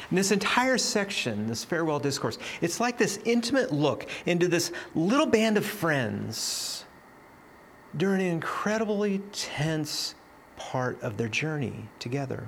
And 0.09 0.17
this 0.17 0.31
entire 0.31 0.77
section, 0.77 1.47
this 1.47 1.63
farewell 1.63 1.99
discourse, 1.99 2.37
it's 2.61 2.79
like 2.79 2.97
this 2.97 3.19
intimate 3.25 3.71
look 3.71 4.09
into 4.25 4.47
this 4.47 4.71
little 4.95 5.27
band 5.27 5.57
of 5.57 5.65
friends 5.65 6.85
during 7.95 8.21
an 8.21 8.27
incredibly 8.27 9.19
tense 9.31 10.15
part 10.55 11.01
of 11.01 11.17
their 11.17 11.27
journey 11.27 11.87
together. 11.99 12.47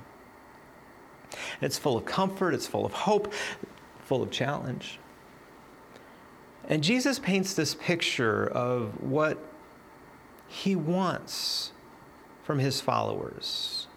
It's 1.61 1.77
full 1.77 1.97
of 1.97 2.05
comfort, 2.05 2.53
it's 2.53 2.67
full 2.67 2.85
of 2.85 2.93
hope, 2.93 3.33
full 3.99 4.21
of 4.21 4.31
challenge. 4.31 4.99
And 6.69 6.83
Jesus 6.83 7.19
paints 7.19 7.53
this 7.53 7.75
picture 7.75 8.47
of 8.47 9.01
what 9.03 9.37
he 10.47 10.75
wants 10.75 11.71
from 12.43 12.59
his 12.59 12.79
followers. 12.79 13.87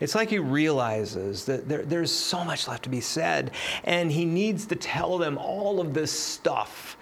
It's 0.00 0.14
like 0.14 0.30
he 0.30 0.38
realizes 0.38 1.44
that 1.46 1.68
there, 1.68 1.82
there's 1.82 2.10
so 2.10 2.44
much 2.44 2.68
left 2.68 2.82
to 2.84 2.90
be 2.90 3.00
said, 3.00 3.52
and 3.84 4.10
he 4.10 4.24
needs 4.24 4.66
to 4.66 4.76
tell 4.76 5.18
them 5.18 5.38
all 5.38 5.80
of 5.80 5.94
this 5.94 6.10
stuff 6.10 6.96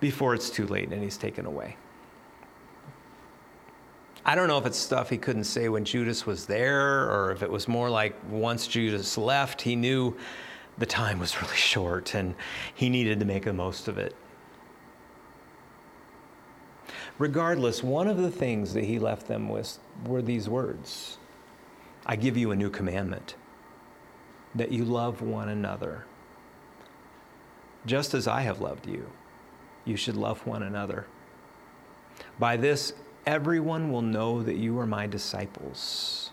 before 0.00 0.34
it's 0.34 0.50
too 0.50 0.66
late 0.66 0.90
and 0.90 1.02
he's 1.02 1.16
taken 1.16 1.46
away. 1.46 1.76
I 4.24 4.34
don't 4.34 4.48
know 4.48 4.58
if 4.58 4.66
it's 4.66 4.78
stuff 4.78 5.10
he 5.10 5.18
couldn't 5.18 5.44
say 5.44 5.68
when 5.68 5.84
Judas 5.84 6.26
was 6.26 6.46
there, 6.46 7.10
or 7.10 7.32
if 7.32 7.42
it 7.42 7.50
was 7.50 7.66
more 7.66 7.90
like 7.90 8.14
once 8.30 8.66
Judas 8.66 9.18
left, 9.18 9.60
he 9.60 9.74
knew 9.76 10.16
the 10.78 10.86
time 10.86 11.18
was 11.18 11.40
really 11.40 11.56
short 11.56 12.14
and 12.14 12.34
he 12.74 12.88
needed 12.88 13.20
to 13.20 13.24
make 13.24 13.44
the 13.44 13.52
most 13.52 13.88
of 13.88 13.98
it. 13.98 14.14
Regardless, 17.18 17.82
one 17.82 18.08
of 18.08 18.16
the 18.16 18.30
things 18.30 18.74
that 18.74 18.84
he 18.84 18.98
left 18.98 19.28
them 19.28 19.48
with 19.48 19.78
were 20.06 20.22
these 20.22 20.48
words 20.48 21.18
I 22.04 22.16
give 22.16 22.36
you 22.36 22.50
a 22.50 22.56
new 22.56 22.68
commandment 22.68 23.36
that 24.54 24.72
you 24.72 24.84
love 24.84 25.22
one 25.22 25.48
another. 25.48 26.04
Just 27.86 28.12
as 28.14 28.26
I 28.26 28.42
have 28.42 28.60
loved 28.60 28.86
you, 28.86 29.10
you 29.84 29.96
should 29.96 30.16
love 30.16 30.44
one 30.46 30.62
another. 30.62 31.06
By 32.38 32.56
this, 32.56 32.92
everyone 33.26 33.90
will 33.90 34.02
know 34.02 34.42
that 34.42 34.56
you 34.56 34.78
are 34.78 34.86
my 34.86 35.06
disciples 35.06 36.30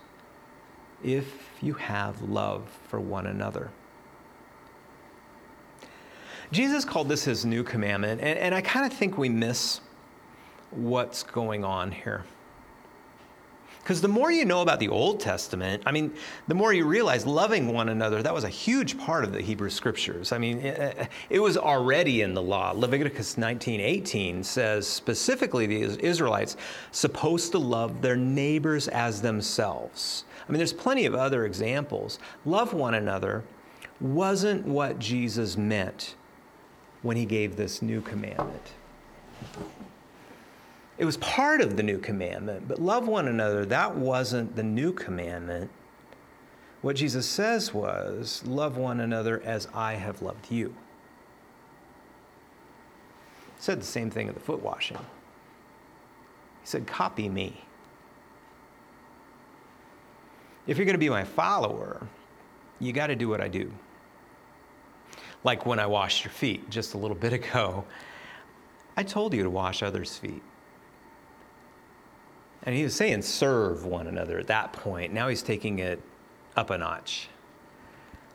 if 1.02 1.50
you 1.62 1.74
have 1.74 2.22
love 2.22 2.68
for 2.88 3.00
one 3.00 3.26
another. 3.26 3.70
Jesus 6.52 6.84
called 6.84 7.08
this 7.08 7.24
his 7.24 7.44
new 7.44 7.62
commandment, 7.62 8.20
and, 8.20 8.38
and 8.38 8.54
I 8.54 8.60
kind 8.60 8.84
of 8.84 8.96
think 8.96 9.16
we 9.16 9.28
miss 9.28 9.80
what's 10.70 11.22
going 11.22 11.64
on 11.64 11.92
here. 11.92 12.24
Because 13.82 14.02
the 14.02 14.08
more 14.08 14.30
you 14.30 14.44
know 14.44 14.60
about 14.60 14.78
the 14.78 14.88
Old 14.88 15.20
Testament, 15.20 15.82
I 15.86 15.92
mean, 15.92 16.12
the 16.48 16.54
more 16.54 16.72
you 16.72 16.84
realize 16.84 17.24
loving 17.24 17.72
one 17.72 17.88
another, 17.88 18.22
that 18.22 18.32
was 18.32 18.44
a 18.44 18.48
huge 18.48 18.98
part 18.98 19.24
of 19.24 19.32
the 19.32 19.40
Hebrew 19.40 19.70
scriptures. 19.70 20.32
I 20.32 20.38
mean, 20.38 20.58
it, 20.58 21.08
it 21.30 21.40
was 21.40 21.56
already 21.56 22.20
in 22.20 22.34
the 22.34 22.42
law. 22.42 22.72
Leviticus 22.76 23.36
19:18 23.36 24.44
says 24.44 24.86
specifically 24.86 25.66
the 25.66 26.04
Israelites 26.04 26.56
supposed 26.92 27.52
to 27.52 27.58
love 27.58 28.02
their 28.02 28.16
neighbors 28.16 28.86
as 28.88 29.22
themselves. 29.22 30.24
I 30.46 30.52
mean, 30.52 30.58
there's 30.58 30.72
plenty 30.72 31.06
of 31.06 31.14
other 31.14 31.46
examples. 31.46 32.18
Love 32.44 32.74
one 32.74 32.94
another 32.94 33.44
wasn't 34.00 34.66
what 34.66 34.98
Jesus 34.98 35.56
meant 35.56 36.14
when 37.02 37.16
he 37.16 37.24
gave 37.24 37.56
this 37.56 37.82
new 37.82 38.00
commandment. 38.00 38.72
It 40.98 41.04
was 41.06 41.16
part 41.16 41.62
of 41.62 41.76
the 41.76 41.82
new 41.82 41.98
commandment, 41.98 42.68
but 42.68 42.78
love 42.78 43.08
one 43.08 43.26
another, 43.26 43.64
that 43.66 43.96
wasn't 43.96 44.54
the 44.54 44.62
new 44.62 44.92
commandment. 44.92 45.70
What 46.82 46.96
Jesus 46.96 47.26
says 47.26 47.72
was, 47.72 48.42
love 48.46 48.76
one 48.76 49.00
another 49.00 49.40
as 49.44 49.66
I 49.74 49.94
have 49.94 50.20
loved 50.20 50.50
you. 50.50 50.74
He 53.56 53.62
said 53.62 53.80
the 53.80 53.86
same 53.86 54.10
thing 54.10 54.28
at 54.28 54.34
the 54.34 54.40
foot 54.40 54.62
washing. 54.62 54.98
He 54.98 56.66
said, 56.66 56.86
copy 56.86 57.28
me. 57.28 57.64
If 60.66 60.76
you're 60.76 60.86
going 60.86 60.94
to 60.94 60.98
be 60.98 61.08
my 61.08 61.24
follower, 61.24 62.06
you 62.78 62.92
got 62.92 63.08
to 63.08 63.16
do 63.16 63.28
what 63.28 63.40
I 63.40 63.48
do. 63.48 63.72
Like 65.42 65.66
when 65.66 65.78
I 65.78 65.86
washed 65.86 66.24
your 66.24 66.32
feet 66.32 66.68
just 66.70 66.94
a 66.94 66.98
little 66.98 67.16
bit 67.16 67.32
ago, 67.40 67.84
I 68.96 69.02
told 69.02 69.34
you 69.34 69.42
to 69.42 69.50
wash 69.50 69.82
others' 69.82 70.16
feet. 70.16 70.42
And 72.62 72.74
he 72.74 72.82
was 72.82 72.94
saying 72.94 73.22
serve 73.22 73.86
one 73.86 74.06
another 74.06 74.38
at 74.38 74.46
that 74.48 74.72
point. 74.72 75.12
Now 75.12 75.28
he's 75.28 75.42
taking 75.42 75.78
it 75.78 76.02
up 76.56 76.70
a 76.70 76.76
notch. 76.76 77.28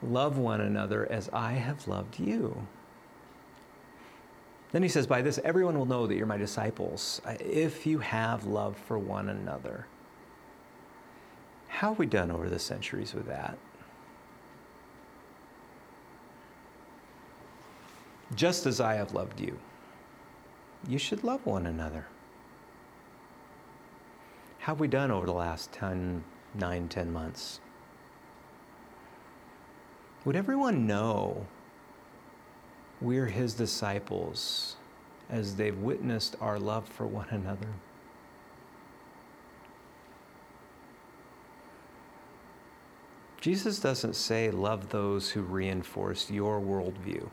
Love 0.02 0.38
one 0.38 0.62
another 0.62 1.10
as 1.12 1.30
I 1.32 1.54
have 1.54 1.88
loved 1.88 2.20
you. 2.20 2.68
Then 4.72 4.84
he 4.84 4.90
says, 4.90 5.08
By 5.08 5.22
this, 5.22 5.40
everyone 5.44 5.78
will 5.78 5.86
know 5.86 6.08
that 6.08 6.16
you're 6.16 6.26
my 6.26 6.38
disciples 6.38 7.22
uh, 7.26 7.36
if 7.40 7.86
you 7.86 8.00
have 8.00 8.46
love 8.46 8.76
for 8.76 8.98
one 8.98 9.30
another. 9.30 9.88
How 11.68 11.90
have 11.90 12.00
we 12.00 12.06
done 12.06 12.32
over 12.32 12.50
the 12.50 12.60
centuries 12.60 13.14
with 13.14 13.28
that? 13.28 13.58
Just 18.34 18.66
as 18.66 18.82
I 18.82 18.96
have 18.96 19.14
loved 19.14 19.40
you, 19.40 19.60
you 20.88 20.98
should 20.98 21.24
love 21.24 21.46
one 21.46 21.68
another. 21.68 22.08
How 24.58 24.74
have 24.74 24.80
we 24.80 24.88
done 24.88 25.12
over 25.12 25.28
the 25.28 25.34
last 25.34 25.72
10, 25.74 26.24
9, 26.56 26.88
10 26.88 27.14
months? 27.14 27.60
Would 30.26 30.36
everyone 30.36 30.88
know 30.88 31.46
we're 33.00 33.28
his 33.28 33.54
disciples 33.54 34.78
as 35.30 35.56
they've 35.56 35.78
witnessed 35.78 36.36
our 36.42 36.58
love 36.58 36.88
for 36.88 37.06
one 37.06 37.28
another? 37.30 37.70
Jesus 43.40 43.78
doesn't 43.78 44.16
say, 44.16 44.50
love 44.50 44.90
those 44.90 45.30
who 45.30 45.44
reinforce 45.44 46.32
your 46.32 46.60
worldview. 46.60 47.30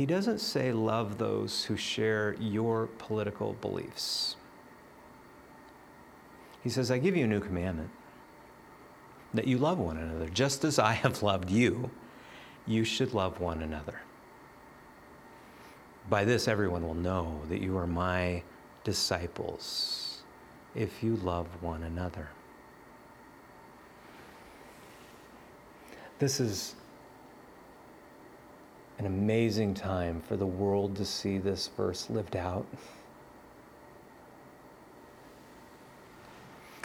He 0.00 0.06
doesn't 0.06 0.38
say, 0.38 0.72
love 0.72 1.18
those 1.18 1.64
who 1.64 1.76
share 1.76 2.34
your 2.40 2.86
political 2.86 3.52
beliefs. 3.52 4.34
He 6.64 6.70
says, 6.70 6.90
I 6.90 6.96
give 6.96 7.18
you 7.18 7.24
a 7.24 7.26
new 7.26 7.40
commandment 7.40 7.90
that 9.34 9.46
you 9.46 9.58
love 9.58 9.78
one 9.78 9.98
another. 9.98 10.30
Just 10.30 10.64
as 10.64 10.78
I 10.78 10.92
have 10.92 11.22
loved 11.22 11.50
you, 11.50 11.90
you 12.66 12.82
should 12.82 13.12
love 13.12 13.40
one 13.40 13.60
another. 13.60 14.00
By 16.08 16.24
this, 16.24 16.48
everyone 16.48 16.82
will 16.86 16.94
know 16.94 17.42
that 17.50 17.60
you 17.60 17.76
are 17.76 17.86
my 17.86 18.42
disciples 18.84 20.22
if 20.74 21.02
you 21.02 21.16
love 21.16 21.46
one 21.62 21.82
another. 21.82 22.30
This 26.18 26.40
is 26.40 26.74
an 29.00 29.06
amazing 29.06 29.72
time 29.72 30.20
for 30.28 30.36
the 30.36 30.46
world 30.46 30.94
to 30.94 31.06
see 31.06 31.38
this 31.38 31.70
verse 31.74 32.10
lived 32.10 32.36
out. 32.36 32.66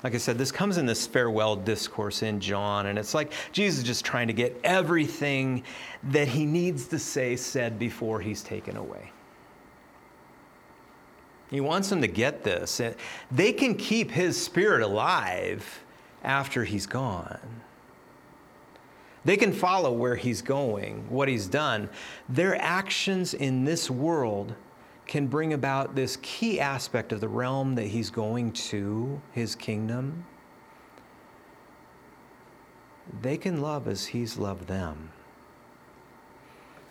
Like 0.01 0.15
I 0.15 0.17
said, 0.17 0.37
this 0.37 0.51
comes 0.51 0.77
in 0.77 0.85
this 0.85 1.05
farewell 1.05 1.57
discourse 1.57 2.23
in 2.23 2.39
John, 2.39 2.85
and 2.85 2.97
it's 2.97 3.13
like 3.13 3.33
Jesus 3.51 3.79
is 3.79 3.83
just 3.83 4.05
trying 4.05 4.27
to 4.27 4.33
get 4.33 4.57
everything 4.63 5.63
that 6.03 6.29
he 6.29 6.45
needs 6.45 6.87
to 6.87 6.99
say 6.99 7.35
said 7.35 7.77
before 7.77 8.21
he's 8.21 8.41
taken 8.41 8.77
away. 8.77 9.11
He 11.51 11.59
wants 11.59 11.89
them 11.89 11.99
to 12.01 12.07
get 12.07 12.45
this. 12.45 12.79
They 13.29 13.51
can 13.51 13.75
keep 13.75 14.09
his 14.09 14.41
spirit 14.41 14.81
alive 14.81 15.83
after 16.23 16.63
he's 16.63 16.85
gone. 16.85 17.39
They 19.25 19.37
can 19.37 19.51
follow 19.51 19.91
where 19.91 20.15
he's 20.15 20.43
going, 20.43 21.09
what 21.09 21.27
he's 21.27 21.47
done. 21.47 21.89
Their 22.29 22.55
actions 22.61 23.33
in 23.33 23.65
this 23.65 23.89
world 23.89 24.53
can 25.07 25.27
bring 25.27 25.53
about 25.53 25.95
this 25.95 26.17
key 26.21 26.59
aspect 26.59 27.11
of 27.11 27.21
the 27.21 27.27
realm 27.27 27.75
that 27.75 27.87
he's 27.87 28.11
going 28.11 28.51
to, 28.53 29.19
his 29.31 29.55
kingdom. 29.55 30.25
They 33.21 33.37
can 33.37 33.61
love 33.61 33.87
as 33.87 34.05
he's 34.05 34.37
loved 34.37 34.67
them. 34.67 35.11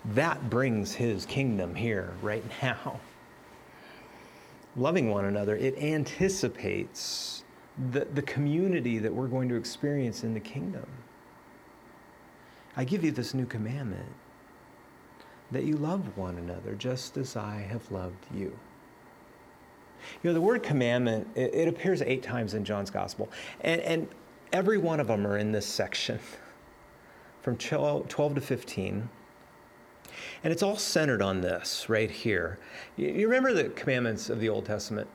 That 0.05 0.51
brings 0.51 0.93
his 0.93 1.25
kingdom 1.27 1.75
here 1.75 2.13
right 2.21 2.45
now. 2.63 3.01
Loving 4.77 5.11
one 5.11 5.25
another, 5.25 5.57
it 5.57 5.79
anticipates 5.79 7.45
the, 7.93 8.05
the 8.07 8.23
community 8.23 8.99
that 8.99 9.13
we're 9.13 9.29
going 9.29 9.49
to 9.49 9.55
experience 9.55 10.25
in 10.25 10.35
the 10.35 10.41
kingdom. 10.41 10.87
I 12.77 12.85
give 12.85 13.05
you 13.05 13.11
this 13.11 13.35
new 13.35 13.47
commandment 13.47 14.13
that 15.51 15.65
you 15.65 15.77
love 15.77 16.17
one 16.17 16.37
another 16.39 16.75
just 16.75 17.17
as 17.17 17.37
I 17.37 17.67
have 17.71 17.91
loved 17.91 18.27
you. 18.35 18.59
You 20.23 20.31
know, 20.31 20.35
the 20.35 20.41
word 20.41 20.63
commandment, 20.63 21.29
it, 21.35 21.55
it 21.55 21.69
appears 21.69 22.03
eight 22.03 22.23
times 22.23 22.55
in 22.55 22.65
John's 22.65 22.91
gospel, 22.91 23.31
and, 23.61 23.81
and 23.83 24.09
every 24.53 24.79
one 24.79 25.01
of 25.01 25.07
them 25.07 25.27
are 25.27 25.39
in 25.39 25.53
this 25.53 25.67
section 25.67 26.19
from 27.43 27.57
12, 27.57 28.09
12 28.09 28.35
to 28.35 28.41
15. 28.41 29.09
And 30.43 30.53
it's 30.53 30.63
all 30.63 30.77
centered 30.77 31.23
on 31.23 31.41
this 31.41 31.89
right 31.89 32.11
here. 32.11 32.59
You 32.97 33.27
remember 33.27 33.53
the 33.53 33.71
commandments 33.71 34.31
of 34.31 34.41
the 34.41 34.49
Old 34.49 34.67
Testament? 34.67 35.09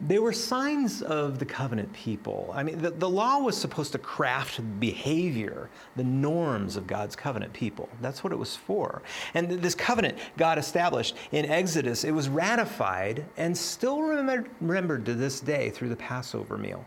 They 0.00 0.18
were 0.18 0.32
signs 0.32 1.00
of 1.00 1.38
the 1.38 1.44
covenant 1.44 1.92
people. 1.92 2.50
I 2.52 2.64
mean, 2.64 2.82
the, 2.82 2.90
the 2.90 3.08
law 3.08 3.38
was 3.38 3.56
supposed 3.56 3.92
to 3.92 3.98
craft 3.98 4.60
behavior, 4.80 5.70
the 5.94 6.02
norms 6.02 6.76
of 6.76 6.88
God's 6.88 7.14
covenant 7.14 7.52
people. 7.52 7.88
That's 8.00 8.24
what 8.24 8.32
it 8.32 8.36
was 8.36 8.56
for. 8.56 9.02
And 9.34 9.48
this 9.48 9.76
covenant 9.76 10.18
God 10.36 10.58
established 10.58 11.16
in 11.30 11.46
Exodus, 11.46 12.02
it 12.02 12.10
was 12.10 12.28
ratified 12.28 13.24
and 13.36 13.56
still 13.56 14.02
remembered, 14.02 14.50
remembered 14.60 15.06
to 15.06 15.14
this 15.14 15.38
day 15.38 15.70
through 15.70 15.90
the 15.90 15.96
Passover 15.96 16.58
meal. 16.58 16.84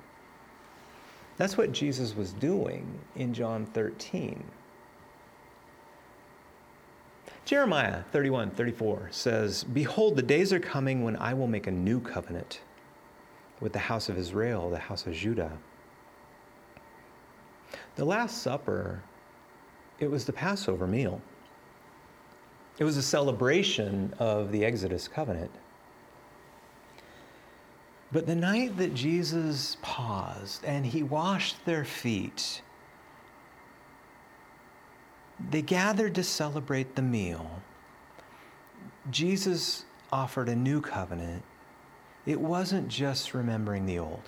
That's 1.37 1.57
what 1.57 1.71
Jesus 1.71 2.15
was 2.15 2.33
doing 2.33 2.99
in 3.15 3.33
John 3.33 3.65
13. 3.65 4.43
Jeremiah 7.45 8.03
31, 8.11 8.49
34 8.51 9.09
says, 9.11 9.63
Behold, 9.63 10.15
the 10.15 10.23
days 10.23 10.51
are 10.51 10.59
coming 10.59 11.03
when 11.03 11.15
I 11.17 11.33
will 11.33 11.47
make 11.47 11.67
a 11.67 11.71
new 11.71 11.99
covenant 11.99 12.61
with 13.61 13.73
the 13.73 13.79
house 13.79 14.09
of 14.09 14.17
Israel, 14.17 14.69
the 14.69 14.77
house 14.77 15.05
of 15.05 15.13
Judah. 15.13 15.51
The 17.95 18.05
Last 18.05 18.41
Supper, 18.41 19.01
it 19.99 20.09
was 20.09 20.25
the 20.25 20.33
Passover 20.33 20.87
meal. 20.87 21.21
It 22.77 22.83
was 22.83 22.97
a 22.97 23.03
celebration 23.03 24.13
of 24.19 24.51
the 24.51 24.65
Exodus 24.65 25.07
covenant. 25.07 25.51
But 28.11 28.27
the 28.27 28.35
night 28.35 28.77
that 28.77 28.93
Jesus 28.93 29.77
paused 29.81 30.63
and 30.65 30.85
he 30.85 31.03
washed 31.03 31.63
their 31.65 31.85
feet, 31.85 32.61
they 35.49 35.61
gathered 35.61 36.15
to 36.15 36.23
celebrate 36.23 36.95
the 36.95 37.01
meal. 37.01 37.61
Jesus 39.09 39.85
offered 40.11 40.49
a 40.49 40.55
new 40.55 40.81
covenant 40.81 41.43
it 42.25 42.39
wasn't 42.39 42.87
just 42.87 43.33
remembering 43.33 43.85
the 43.85 43.99
old. 43.99 44.21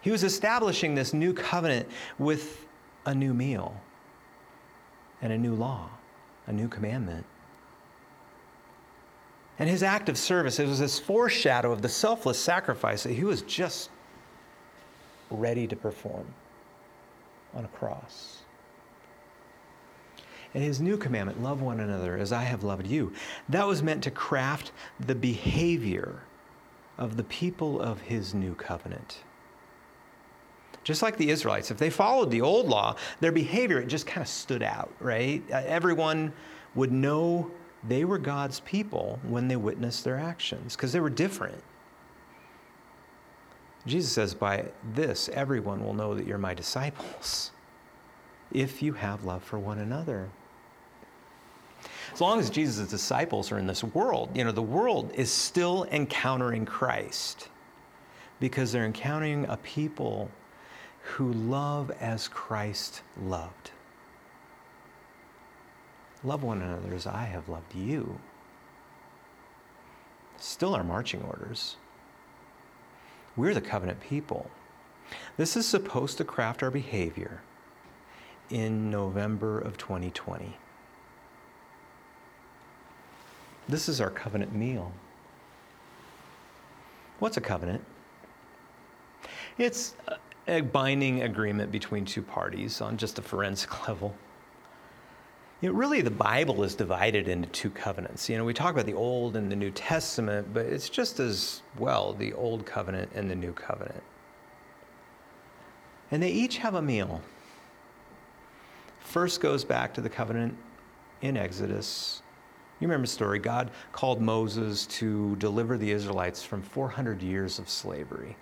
He 0.00 0.10
was 0.10 0.24
establishing 0.24 0.94
this 0.94 1.12
new 1.12 1.32
covenant 1.34 1.88
with 2.18 2.66
a 3.04 3.14
new 3.14 3.34
meal 3.34 3.78
and 5.20 5.32
a 5.32 5.38
new 5.38 5.54
law, 5.54 5.90
a 6.46 6.52
new 6.52 6.68
commandment. 6.68 7.26
And 9.58 9.68
his 9.68 9.82
act 9.82 10.08
of 10.08 10.16
service, 10.16 10.58
it 10.58 10.66
was 10.66 10.78
this 10.78 10.98
foreshadow 10.98 11.70
of 11.70 11.82
the 11.82 11.88
selfless 11.88 12.38
sacrifice 12.38 13.02
that 13.02 13.12
he 13.12 13.24
was 13.24 13.42
just 13.42 13.90
ready 15.30 15.66
to 15.66 15.76
perform 15.76 16.26
on 17.54 17.66
a 17.66 17.68
cross. 17.68 18.39
And 20.54 20.64
his 20.64 20.80
new 20.80 20.96
commandment, 20.96 21.42
love 21.42 21.62
one 21.62 21.80
another 21.80 22.16
as 22.16 22.32
I 22.32 22.42
have 22.42 22.64
loved 22.64 22.86
you, 22.86 23.12
that 23.48 23.66
was 23.66 23.82
meant 23.82 24.02
to 24.04 24.10
craft 24.10 24.72
the 24.98 25.14
behavior 25.14 26.22
of 26.98 27.16
the 27.16 27.24
people 27.24 27.80
of 27.80 28.00
his 28.00 28.34
new 28.34 28.54
covenant. 28.54 29.18
Just 30.82 31.02
like 31.02 31.16
the 31.16 31.30
Israelites, 31.30 31.70
if 31.70 31.78
they 31.78 31.90
followed 31.90 32.30
the 32.30 32.40
old 32.40 32.66
law, 32.66 32.96
their 33.20 33.32
behavior 33.32 33.80
it 33.80 33.86
just 33.86 34.06
kind 34.06 34.22
of 34.22 34.28
stood 34.28 34.62
out, 34.62 34.92
right? 34.98 35.42
Uh, 35.52 35.62
everyone 35.66 36.32
would 36.74 36.90
know 36.90 37.50
they 37.86 38.04
were 38.04 38.18
God's 38.18 38.60
people 38.60 39.18
when 39.22 39.48
they 39.48 39.56
witnessed 39.56 40.04
their 40.04 40.16
actions 40.16 40.74
because 40.74 40.92
they 40.92 41.00
were 41.00 41.10
different. 41.10 41.62
Jesus 43.86 44.12
says, 44.12 44.34
By 44.34 44.66
this, 44.94 45.28
everyone 45.30 45.84
will 45.84 45.94
know 45.94 46.14
that 46.14 46.26
you're 46.26 46.38
my 46.38 46.54
disciples 46.54 47.50
if 48.52 48.82
you 48.82 48.92
have 48.94 49.24
love 49.24 49.42
for 49.42 49.58
one 49.58 49.78
another. 49.78 50.28
As 52.12 52.20
long 52.20 52.40
as 52.40 52.50
Jesus' 52.50 52.88
disciples 52.88 53.52
are 53.52 53.58
in 53.58 53.66
this 53.66 53.84
world, 53.84 54.30
you 54.34 54.44
know, 54.44 54.52
the 54.52 54.62
world 54.62 55.12
is 55.14 55.30
still 55.30 55.84
encountering 55.90 56.66
Christ 56.66 57.48
because 58.40 58.72
they're 58.72 58.86
encountering 58.86 59.46
a 59.48 59.56
people 59.58 60.30
who 61.02 61.32
love 61.32 61.90
as 62.00 62.28
Christ 62.28 63.02
loved. 63.20 63.70
Love 66.22 66.42
one 66.42 66.60
another 66.60 66.94
as 66.94 67.06
I 67.06 67.24
have 67.24 67.48
loved 67.48 67.74
you. 67.74 68.18
Still 70.36 70.74
our 70.74 70.84
marching 70.84 71.22
orders. 71.22 71.76
We're 73.36 73.54
the 73.54 73.60
covenant 73.60 74.00
people. 74.00 74.50
This 75.36 75.56
is 75.56 75.66
supposed 75.66 76.18
to 76.18 76.24
craft 76.24 76.62
our 76.62 76.70
behavior 76.70 77.42
in 78.50 78.90
November 78.90 79.58
of 79.58 79.78
2020. 79.78 80.56
This 83.70 83.88
is 83.88 84.00
our 84.00 84.10
covenant 84.10 84.52
meal. 84.52 84.92
What's 87.20 87.36
a 87.36 87.40
covenant? 87.40 87.84
It's 89.58 89.94
a 90.48 90.62
binding 90.62 91.22
agreement 91.22 91.70
between 91.70 92.04
two 92.04 92.22
parties 92.22 92.80
on 92.80 92.96
just 92.96 93.20
a 93.20 93.22
forensic 93.22 93.88
level. 93.88 94.12
You 95.60 95.68
know, 95.68 95.76
really, 95.76 96.00
the 96.00 96.10
Bible 96.10 96.64
is 96.64 96.74
divided 96.74 97.28
into 97.28 97.48
two 97.50 97.70
covenants. 97.70 98.28
You 98.28 98.38
know, 98.38 98.44
we 98.44 98.54
talk 98.54 98.72
about 98.72 98.86
the 98.86 98.94
Old 98.94 99.36
and 99.36 99.52
the 99.52 99.56
New 99.56 99.70
Testament, 99.70 100.52
but 100.52 100.66
it's 100.66 100.88
just 100.88 101.20
as 101.20 101.62
well 101.78 102.12
the 102.12 102.32
Old 102.32 102.66
Covenant 102.66 103.10
and 103.14 103.30
the 103.30 103.36
New 103.36 103.52
Covenant. 103.52 104.02
And 106.10 106.20
they 106.20 106.30
each 106.30 106.58
have 106.58 106.74
a 106.74 106.82
meal. 106.82 107.20
First 108.98 109.40
goes 109.40 109.64
back 109.64 109.94
to 109.94 110.00
the 110.00 110.08
covenant 110.08 110.56
in 111.20 111.36
Exodus 111.36 112.22
you 112.80 112.88
remember 112.88 113.06
the 113.06 113.12
story. 113.12 113.38
God 113.38 113.70
called 113.92 114.20
Moses 114.20 114.86
to 114.86 115.36
deliver 115.36 115.76
the 115.76 115.90
Israelites 115.90 116.42
from 116.42 116.62
400 116.62 117.22
years 117.22 117.58
of 117.58 117.68
slavery. 117.68 118.36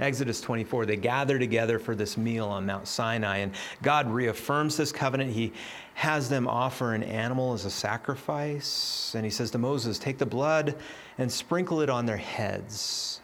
Exodus 0.00 0.40
24, 0.40 0.86
they 0.86 0.96
gather 0.96 1.38
together 1.38 1.78
for 1.78 1.94
this 1.94 2.16
meal 2.16 2.48
on 2.48 2.66
Mount 2.66 2.88
Sinai, 2.88 3.38
and 3.38 3.52
God 3.82 4.10
reaffirms 4.10 4.76
this 4.76 4.90
covenant. 4.90 5.32
He 5.32 5.52
has 5.94 6.28
them 6.28 6.48
offer 6.48 6.94
an 6.94 7.02
animal 7.02 7.52
as 7.52 7.64
a 7.64 7.70
sacrifice, 7.70 9.14
and 9.14 9.24
he 9.24 9.30
says 9.30 9.50
to 9.52 9.58
Moses, 9.58 9.98
Take 9.98 10.18
the 10.18 10.26
blood 10.26 10.76
and 11.18 11.30
sprinkle 11.30 11.80
it 11.82 11.90
on 11.90 12.06
their 12.06 12.16
heads, 12.16 13.20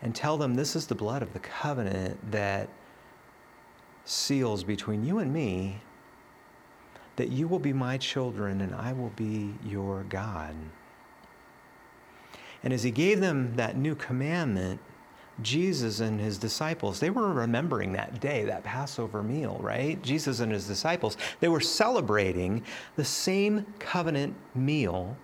and 0.00 0.14
tell 0.14 0.38
them 0.38 0.54
this 0.54 0.76
is 0.76 0.86
the 0.86 0.94
blood 0.94 1.22
of 1.22 1.32
the 1.32 1.40
covenant 1.40 2.18
that 2.30 2.68
seals 4.04 4.64
between 4.64 5.04
you 5.04 5.18
and 5.18 5.32
me 5.32 5.82
that 7.18 7.30
you 7.30 7.48
will 7.48 7.58
be 7.58 7.72
my 7.72 7.98
children 7.98 8.60
and 8.60 8.72
I 8.74 8.92
will 8.92 9.12
be 9.16 9.52
your 9.66 10.04
God. 10.08 10.54
And 12.62 12.72
as 12.72 12.84
he 12.84 12.92
gave 12.92 13.20
them 13.20 13.56
that 13.56 13.76
new 13.76 13.96
commandment, 13.96 14.80
Jesus 15.42 15.98
and 15.98 16.20
his 16.20 16.38
disciples, 16.38 17.00
they 17.00 17.10
were 17.10 17.32
remembering 17.32 17.92
that 17.92 18.20
day, 18.20 18.44
that 18.44 18.62
Passover 18.62 19.22
meal, 19.22 19.58
right? 19.60 20.00
Jesus 20.00 20.38
and 20.38 20.52
his 20.52 20.66
disciples, 20.66 21.16
they 21.40 21.48
were 21.48 21.60
celebrating 21.60 22.62
the 22.94 23.04
same 23.04 23.66
covenant 23.80 24.34
meal 24.54 25.16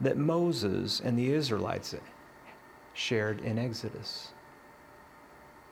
that 0.00 0.16
Moses 0.16 1.00
and 1.00 1.18
the 1.18 1.32
Israelites 1.32 1.96
shared 2.94 3.40
in 3.40 3.58
Exodus. 3.58 4.32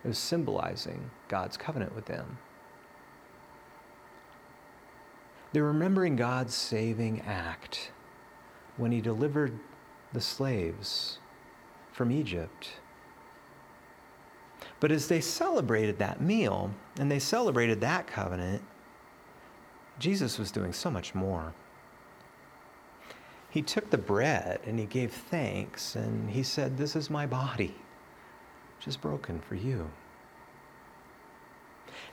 It 0.04 0.08
was 0.08 0.18
symbolizing 0.18 1.08
God's 1.28 1.56
covenant 1.56 1.94
with 1.94 2.06
them. 2.06 2.38
They're 5.52 5.64
remembering 5.64 6.16
God's 6.16 6.54
saving 6.54 7.20
act 7.22 7.92
when 8.76 8.90
he 8.90 9.00
delivered 9.00 9.58
the 10.12 10.20
slaves 10.20 11.18
from 11.92 12.10
Egypt. 12.10 12.70
But 14.80 14.90
as 14.90 15.08
they 15.08 15.20
celebrated 15.20 15.98
that 15.98 16.20
meal 16.20 16.72
and 16.98 17.10
they 17.10 17.18
celebrated 17.18 17.80
that 17.80 18.06
covenant, 18.06 18.62
Jesus 19.98 20.38
was 20.38 20.50
doing 20.50 20.72
so 20.72 20.90
much 20.90 21.14
more. 21.14 21.52
He 23.50 23.60
took 23.60 23.90
the 23.90 23.98
bread 23.98 24.60
and 24.66 24.78
he 24.78 24.86
gave 24.86 25.12
thanks 25.12 25.94
and 25.94 26.30
he 26.30 26.42
said, 26.42 26.78
This 26.78 26.96
is 26.96 27.10
my 27.10 27.26
body, 27.26 27.74
which 28.78 28.88
is 28.88 28.96
broken 28.96 29.40
for 29.40 29.54
you. 29.54 29.90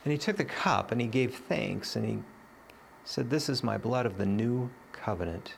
And 0.04 0.12
he 0.12 0.18
took 0.18 0.36
the 0.36 0.44
cup 0.44 0.92
and 0.92 1.00
he 1.00 1.06
gave 1.06 1.34
thanks 1.34 1.96
and 1.96 2.04
he 2.04 2.18
said, 3.04 3.30
This 3.30 3.48
is 3.48 3.62
my 3.62 3.78
blood 3.78 4.06
of 4.06 4.18
the 4.18 4.26
new 4.26 4.70
covenant, 4.92 5.54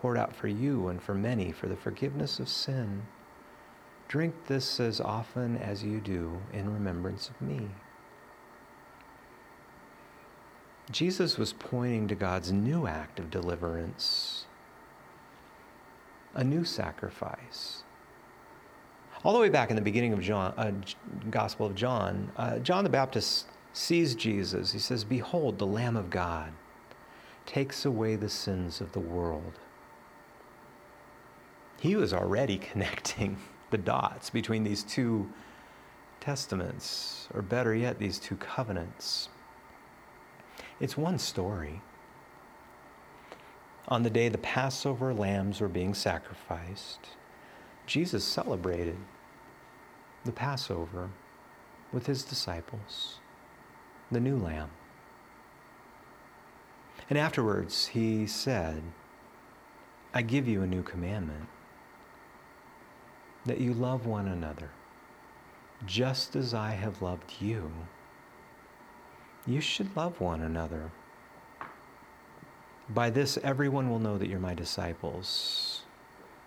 poured 0.00 0.18
out 0.18 0.34
for 0.34 0.48
you 0.48 0.88
and 0.88 1.02
for 1.02 1.14
many 1.14 1.52
for 1.52 1.66
the 1.66 1.76
forgiveness 1.76 2.38
of 2.38 2.48
sin. 2.48 3.02
Drink 4.08 4.34
this 4.46 4.78
as 4.80 5.00
often 5.00 5.56
as 5.56 5.82
you 5.82 6.00
do 6.00 6.40
in 6.52 6.72
remembrance 6.72 7.28
of 7.28 7.40
me. 7.40 7.68
Jesus 10.90 11.38
was 11.38 11.52
pointing 11.52 12.08
to 12.08 12.14
God's 12.14 12.52
new 12.52 12.86
act 12.86 13.18
of 13.18 13.30
deliverance, 13.30 14.44
a 16.34 16.44
new 16.44 16.64
sacrifice. 16.64 17.84
All 19.24 19.32
the 19.32 19.38
way 19.38 19.48
back 19.48 19.70
in 19.70 19.76
the 19.76 19.82
beginning 19.82 20.12
of 20.12 20.20
John, 20.20 20.52
uh, 20.58 20.72
Gospel 21.30 21.64
of 21.64 21.74
John, 21.74 22.30
uh, 22.36 22.58
John 22.58 22.84
the 22.84 22.90
Baptist 22.90 23.46
sees 23.74 24.14
Jesus. 24.14 24.72
He 24.72 24.78
says, 24.78 25.04
"Behold, 25.04 25.58
the 25.58 25.66
Lamb 25.66 25.96
of 25.96 26.08
God 26.08 26.52
takes 27.44 27.84
away 27.84 28.16
the 28.16 28.30
sins 28.30 28.80
of 28.80 28.92
the 28.92 29.00
world." 29.00 29.58
He 31.78 31.96
was 31.96 32.14
already 32.14 32.56
connecting 32.72 33.36
the 33.70 33.78
dots 33.78 34.30
between 34.30 34.64
these 34.64 34.82
two 34.82 35.30
testaments, 36.20 37.28
or 37.34 37.42
better 37.42 37.74
yet, 37.74 37.98
these 37.98 38.18
two 38.18 38.36
covenants. 38.36 39.28
It's 40.80 40.96
one 40.96 41.18
story. 41.18 41.82
On 43.88 44.02
the 44.02 44.10
day 44.10 44.30
the 44.30 44.38
Passover 44.38 45.12
lambs 45.12 45.60
were 45.60 45.68
being 45.68 45.92
sacrificed, 45.92 47.10
Jesus 47.86 48.24
celebrated 48.24 48.96
the 50.24 50.32
Passover 50.32 51.10
with 51.92 52.06
his 52.06 52.22
disciples, 52.22 53.20
the 54.10 54.20
new 54.20 54.36
lamb. 54.36 54.70
And 57.10 57.18
afterwards, 57.18 57.86
he 57.86 58.26
said, 58.26 58.82
I 60.12 60.22
give 60.22 60.48
you 60.48 60.62
a 60.62 60.66
new 60.66 60.82
commandment 60.82 61.48
that 63.44 63.60
you 63.60 63.74
love 63.74 64.06
one 64.06 64.28
another 64.28 64.70
just 65.86 66.34
as 66.36 66.54
I 66.54 66.70
have 66.70 67.02
loved 67.02 67.34
you. 67.40 67.70
You 69.46 69.60
should 69.60 69.94
love 69.96 70.20
one 70.20 70.40
another. 70.40 70.90
By 72.88 73.10
this, 73.10 73.38
everyone 73.42 73.90
will 73.90 73.98
know 73.98 74.18
that 74.18 74.28
you're 74.28 74.38
my 74.38 74.54
disciples 74.54 75.82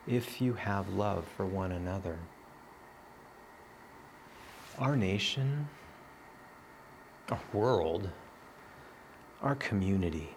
if 0.08 0.41
you 0.41 0.54
have 0.54 0.89
love 0.89 1.26
for 1.36 1.46
one 1.46 1.72
another. 1.72 2.17
Our 4.80 4.96
nation, 4.96 5.67
our 7.32 7.40
world, 7.54 8.10
our 9.42 9.56
community 9.56 10.36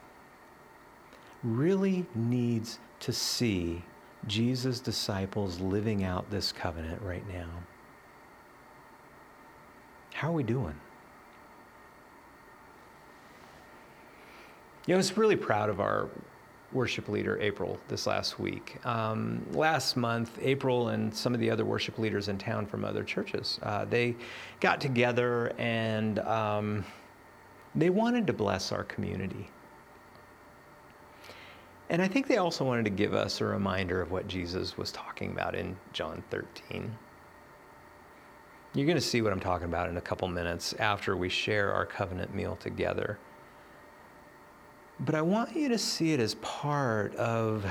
really 1.42 2.06
needs 2.14 2.78
to 3.00 3.12
see 3.12 3.82
Jesus' 4.26 4.80
disciples 4.80 5.60
living 5.60 6.04
out 6.04 6.30
this 6.30 6.52
covenant 6.52 7.00
right 7.02 7.26
now. 7.28 7.48
How 10.12 10.28
are 10.28 10.32
we 10.32 10.42
doing? 10.42 10.78
You 14.86 14.92
know, 14.92 14.96
I 14.96 14.98
was 14.98 15.16
really 15.16 15.36
proud 15.36 15.70
of 15.70 15.80
our 15.80 16.08
worship 16.72 17.08
leader, 17.08 17.38
April, 17.40 17.78
this 17.88 18.06
last 18.06 18.38
week. 18.38 18.78
Um, 18.86 19.44
last 19.52 19.96
month, 19.96 20.38
April 20.40 20.88
and 20.88 21.14
some 21.14 21.34
of 21.34 21.40
the 21.40 21.50
other 21.50 21.64
worship 21.64 21.98
leaders 21.98 22.28
in 22.28 22.38
town 22.38 22.66
from 22.66 22.84
other 22.84 23.02
churches, 23.02 23.58
uh, 23.62 23.84
they 23.84 24.16
got 24.60 24.80
together 24.80 25.52
and 25.58 26.20
um, 26.20 26.84
they 27.74 27.90
wanted 27.90 28.26
to 28.26 28.32
bless 28.32 28.72
our 28.72 28.84
community. 28.84 29.50
And 31.88 32.00
I 32.00 32.06
think 32.06 32.28
they 32.28 32.36
also 32.36 32.64
wanted 32.64 32.84
to 32.84 32.90
give 32.90 33.14
us 33.14 33.40
a 33.40 33.44
reminder 33.44 34.00
of 34.00 34.12
what 34.12 34.28
Jesus 34.28 34.78
was 34.78 34.92
talking 34.92 35.32
about 35.32 35.56
in 35.56 35.76
John 35.92 36.22
13. 36.30 36.96
You're 38.72 38.86
going 38.86 38.96
to 38.96 39.00
see 39.00 39.22
what 39.22 39.32
I'm 39.32 39.40
talking 39.40 39.64
about 39.64 39.88
in 39.88 39.96
a 39.96 40.00
couple 40.00 40.28
minutes 40.28 40.72
after 40.74 41.16
we 41.16 41.28
share 41.28 41.72
our 41.72 41.84
covenant 41.84 42.32
meal 42.32 42.54
together. 42.54 43.18
But 45.02 45.14
I 45.14 45.22
want 45.22 45.56
you 45.56 45.70
to 45.70 45.78
see 45.78 46.12
it 46.12 46.20
as 46.20 46.34
part 46.36 47.14
of 47.16 47.64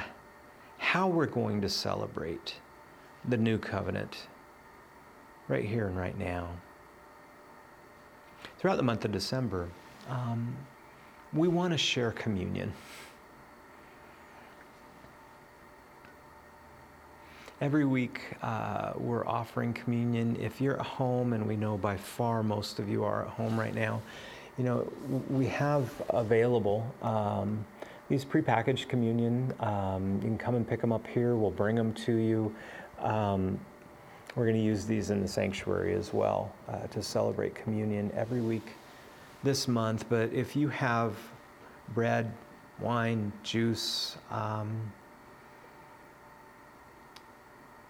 how 0.80 1.08
we're 1.08 1.28
going 1.28 1.62
to 1.62 1.70
celebrate 1.70 2.56
the 3.28 3.38
new 3.38 3.60
covenant 3.60 4.28
right 5.48 5.64
here 5.64 5.88
and 5.88 5.96
right 5.96 6.18
now. 6.18 6.50
Throughout 8.58 8.78
the 8.78 8.84
month 8.84 9.06
of 9.06 9.12
December, 9.12 9.70
um, 10.10 10.56
we 11.32 11.48
want 11.48 11.72
to 11.72 11.78
share 11.78 12.12
communion. 12.12 12.74
Every 17.62 17.86
week, 17.86 18.22
uh, 18.42 18.94
we're 18.96 19.28
offering 19.28 19.74
communion. 19.74 20.36
If 20.38 20.62
you're 20.62 20.80
at 20.80 20.86
home, 20.86 21.34
and 21.34 21.46
we 21.46 21.58
know 21.58 21.78
by 21.78 21.98
far 21.98 22.42
most 22.42 22.80
of 22.80 22.90
you 22.90 23.04
are 23.04 23.26
at 23.26 23.32
home 23.32 23.60
right 23.60 23.76
now, 23.76 24.02
you 24.60 24.66
know, 24.66 24.92
we 25.30 25.46
have 25.46 25.90
available 26.10 26.86
um, 27.02 27.66
these 28.10 28.26
prepackaged 28.26 28.90
communion. 28.90 29.54
Um, 29.62 30.16
you 30.16 30.28
can 30.28 30.38
come 30.38 30.56
and 30.56 30.68
pick 30.68 30.82
them 30.82 30.92
up 30.92 31.08
here. 31.08 31.38
We'll 31.38 31.50
bring 31.50 31.78
them 31.78 31.94
to 31.94 32.14
you. 32.14 32.54
Um, 33.00 33.58
we're 34.36 34.44
going 34.44 34.58
to 34.58 34.62
use 34.62 34.86
these 34.86 35.12
in 35.12 35.22
the 35.22 35.28
sanctuary 35.30 35.96
as 35.96 36.14
well 36.14 36.54
uh, 36.68 36.88
to 36.88 37.02
celebrate 37.02 37.56
communion 37.56 38.12
every 38.14 38.42
week 38.42 38.74
this 39.44 39.66
month. 39.66 40.04
But 40.10 40.34
if 40.34 40.58
you 40.58 40.68
have 40.68 41.16
bread, 41.94 42.30
wine, 42.82 43.32
juice, 43.44 44.18
um, 44.30 44.92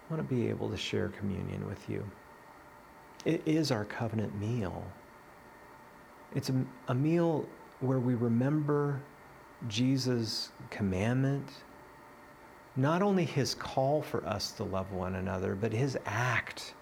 want 0.08 0.26
to 0.26 0.34
be 0.34 0.48
able 0.48 0.70
to 0.70 0.76
share 0.76 1.08
communion 1.08 1.66
with 1.68 1.90
you. 1.90 2.08
It 3.24 3.42
is 3.44 3.72
our 3.72 3.84
covenant 3.84 4.38
meal. 4.40 4.84
It's 6.34 6.48
a, 6.50 6.64
a 6.88 6.94
meal 6.94 7.46
where 7.80 7.98
we 7.98 8.14
remember 8.14 9.00
Jesus' 9.68 10.50
commandment, 10.70 11.48
not 12.76 13.02
only 13.02 13.24
his 13.24 13.54
call 13.54 14.02
for 14.02 14.24
us 14.26 14.52
to 14.52 14.64
love 14.64 14.92
one 14.92 15.16
another, 15.16 15.54
but 15.54 15.72
his 15.72 15.98
act 16.06 16.74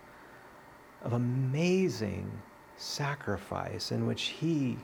of 1.03 1.13
amazing 1.13 2.31
sacrifice 2.77 3.91
in 3.91 4.07
which 4.07 4.25
he 4.25 4.77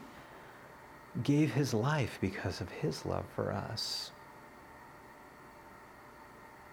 gave 1.23 1.53
his 1.53 1.73
life 1.73 2.17
because 2.19 2.59
of 2.59 2.69
his 2.69 3.05
love 3.05 3.25
for 3.35 3.51
us. 3.51 4.11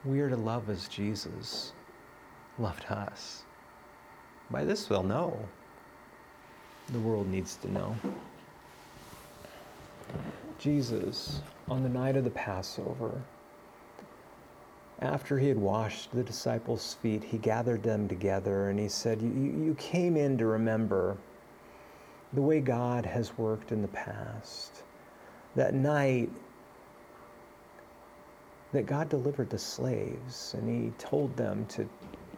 We 0.05 0.21
are 0.21 0.31
to 0.31 0.37
love 0.37 0.69
as 0.69 0.89
Jesus 0.89 1.73
loved 2.59 2.87
us. 2.87 3.45
By 4.51 4.65
this 4.65 4.91
we'll 4.91 5.05
know. 5.05 5.49
The 6.93 6.99
world 6.99 7.27
needs 7.29 7.57
to 7.57 7.73
know. 7.73 7.97
Jesus, 10.59 11.41
on 11.69 11.83
the 11.83 11.89
night 11.89 12.17
of 12.17 12.25
the 12.25 12.31
Passover, 12.31 13.23
after 15.01 15.39
he 15.39 15.49
had 15.49 15.59
washed 15.59 16.13
the 16.13 16.23
disciples' 16.23 16.95
feet, 16.95 17.25
he 17.25 17.39
gathered 17.39 17.83
them 17.83 18.09
together 18.09 18.69
and 18.69 18.79
he 18.79 18.89
said, 18.89 19.23
You, 19.23 19.75
came 19.79 20.17
in 20.17 20.37
to 20.39 20.47
remember 20.47 21.17
the 22.35 22.43
way 22.43 22.61
God 22.61 23.07
has 23.07 23.37
worked 23.39 23.73
in 23.73 23.83
the 23.83 23.89
past. 23.89 24.85
That 25.57 25.75
night, 25.75 26.31
that 28.73 28.87
God 28.87 29.09
delivered 29.09 29.51
the 29.51 29.59
slaves 29.59 30.55
and 30.55 30.69
he 30.69 30.93
told 30.99 31.37
them 31.37 31.67
to 31.67 31.89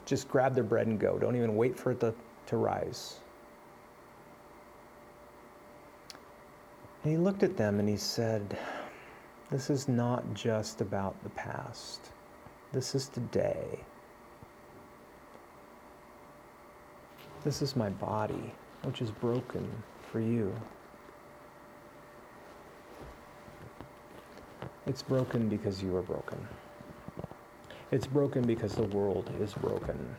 just 0.06 0.28
grab 0.28 0.54
their 0.54 0.64
bread 0.64 0.86
and 0.86 0.98
go. 0.98 1.18
Don't 1.18 1.36
even 1.36 1.56
wait 1.56 1.76
for 1.76 1.90
it 1.90 2.00
to, 2.00 2.14
to 2.46 2.56
rise. 2.56 3.18
And 7.04 7.12
he 7.12 7.18
looked 7.18 7.42
at 7.42 7.58
them 7.58 7.80
and 7.80 7.88
he 7.88 7.98
said, 7.98 8.56
This 9.50 9.68
is 9.68 9.88
not 9.88 10.32
just 10.32 10.80
about 10.80 11.22
the 11.22 11.28
past, 11.30 12.00
this 12.72 12.94
is 12.94 13.08
today. 13.08 13.78
This 17.44 17.60
is 17.60 17.76
my 17.76 17.90
body, 17.90 18.54
which 18.84 19.02
is 19.02 19.10
broken 19.10 19.70
for 20.10 20.18
you. 20.18 20.54
It's 24.86 25.02
broken 25.02 25.50
because 25.50 25.82
you 25.82 25.94
are 25.96 26.02
broken. 26.02 26.48
It's 27.90 28.06
broken 28.06 28.46
because 28.46 28.74
the 28.74 28.84
world 28.84 29.30
is 29.40 29.52
broken. 29.52 30.16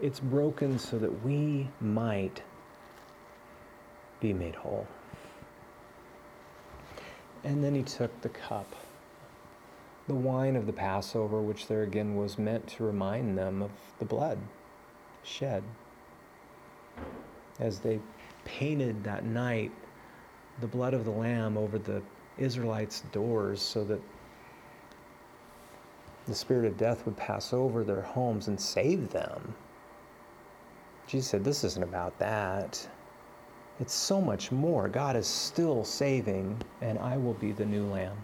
It's 0.00 0.18
broken 0.18 0.78
so 0.78 0.98
that 0.98 1.22
we 1.22 1.68
might 1.78 2.42
be 4.20 4.32
made 4.32 4.54
whole. 4.54 4.86
And 7.44 7.62
then 7.62 7.74
he 7.74 7.82
took 7.82 8.20
the 8.20 8.28
cup, 8.28 8.74
the 10.06 10.14
wine 10.14 10.56
of 10.56 10.66
the 10.66 10.72
Passover, 10.72 11.40
which 11.40 11.66
there 11.66 11.82
again 11.82 12.16
was 12.16 12.38
meant 12.38 12.66
to 12.68 12.84
remind 12.84 13.36
them 13.36 13.62
of 13.62 13.70
the 13.98 14.04
blood 14.04 14.38
shed. 15.24 15.62
As 17.58 17.80
they 17.80 18.00
painted 18.44 19.04
that 19.04 19.24
night 19.24 19.72
the 20.60 20.66
blood 20.66 20.94
of 20.94 21.04
the 21.04 21.10
Lamb 21.10 21.56
over 21.56 21.78
the 21.78 22.02
Israelites' 22.38 23.02
doors 23.12 23.60
so 23.60 23.84
that 23.84 24.00
the 26.26 26.34
spirit 26.34 26.66
of 26.66 26.76
death 26.76 27.04
would 27.04 27.16
pass 27.16 27.52
over 27.52 27.82
their 27.82 28.02
homes 28.02 28.48
and 28.48 28.60
save 28.60 29.10
them. 29.10 29.54
Jesus 31.06 31.28
said, 31.28 31.44
This 31.44 31.64
isn't 31.64 31.82
about 31.82 32.18
that. 32.18 32.88
It's 33.80 33.94
so 33.94 34.20
much 34.20 34.52
more. 34.52 34.88
God 34.88 35.16
is 35.16 35.26
still 35.26 35.84
saving, 35.84 36.60
and 36.80 36.98
I 36.98 37.16
will 37.16 37.34
be 37.34 37.52
the 37.52 37.64
new 37.64 37.86
lamb. 37.86 38.16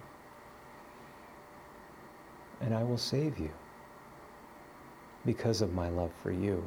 And 2.61 2.75
I 2.75 2.83
will 2.83 2.99
save 2.99 3.39
you 3.39 3.51
because 5.25 5.61
of 5.61 5.75
my 5.75 5.89
love 5.89 6.13
for 6.23 6.31
you. 6.31 6.63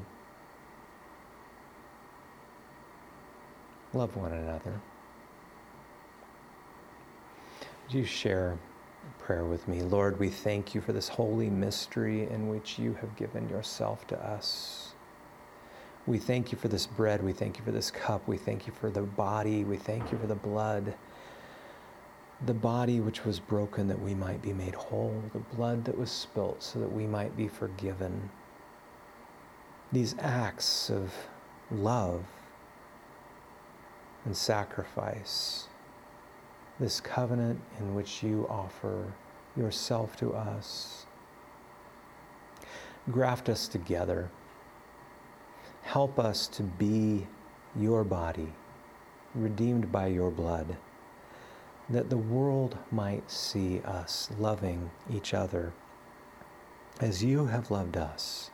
Love 3.94 4.16
one 4.16 4.32
another. 4.32 4.80
Would 7.84 7.94
you 7.94 8.06
share 8.06 8.58
prayer 9.20 9.44
with 9.44 9.68
me? 9.68 9.82
Lord, 9.82 10.18
we 10.20 10.30
thank 10.30 10.74
you 10.74 10.82
for 10.82 10.94
this 10.94 11.10
holy 11.10 11.50
mystery 11.50 12.30
in 12.30 12.48
which 12.48 12.80
you 12.80 12.94
have 13.02 13.16
given 13.18 13.50
yourself 13.50 14.08
to 14.08 14.18
us. 14.26 14.91
We 16.08 16.18
thank 16.18 16.52
you 16.52 16.58
for 16.58 16.68
this 16.68 16.88
bread. 16.88 17.24
We 17.24 17.34
thank 17.34 17.58
you 17.58 17.64
for 17.64 17.72
this 17.72 17.92
cup. 17.92 18.28
We 18.28 18.38
thank 18.38 18.66
you 18.66 18.74
for 18.74 18.90
the 18.90 19.04
body. 19.04 19.64
We 19.64 19.78
thank 19.78 20.12
you 20.12 20.18
for 20.18 20.28
the 20.28 20.36
blood. 20.36 20.96
The 22.46 22.54
body 22.56 23.00
which 23.00 23.24
was 23.24 23.40
broken 23.40 23.88
that 23.88 24.02
we 24.02 24.16
might 24.16 24.42
be 24.42 24.52
made 24.52 24.74
whole. 24.74 25.22
The 25.34 25.56
blood 25.56 25.86
that 25.86 25.98
was 25.98 26.10
spilt 26.10 26.64
so 26.64 26.80
that 26.80 26.92
we 26.92 27.06
might 27.06 27.38
be 27.38 27.48
forgiven. 27.48 28.32
These 29.92 30.16
acts 30.20 30.90
of 30.90 31.14
love 31.70 32.26
and 34.26 34.36
sacrifice 34.36 35.68
this 36.80 37.00
covenant 37.00 37.62
in 37.80 37.94
which 37.94 38.24
you 38.24 38.48
offer 38.50 39.14
yourself 39.56 40.16
to 40.18 40.34
us. 40.34 41.06
Graft 43.12 43.50
us 43.50 43.68
together. 43.68 44.30
Help 45.92 46.18
us 46.20 46.48
to 46.48 46.64
be 46.64 47.28
your 47.76 48.06
body, 48.06 48.48
redeemed 49.36 49.92
by 49.92 50.08
your 50.08 50.32
blood, 50.32 50.78
that 51.90 52.10
the 52.10 52.16
world 52.16 52.78
might 52.92 53.30
see 53.30 53.82
us 53.82 54.30
loving 54.40 54.90
each 55.14 55.34
other 55.34 55.74
as 57.02 57.22
you 57.22 57.46
have 57.48 57.70
loved 57.70 57.98
us, 57.98 58.52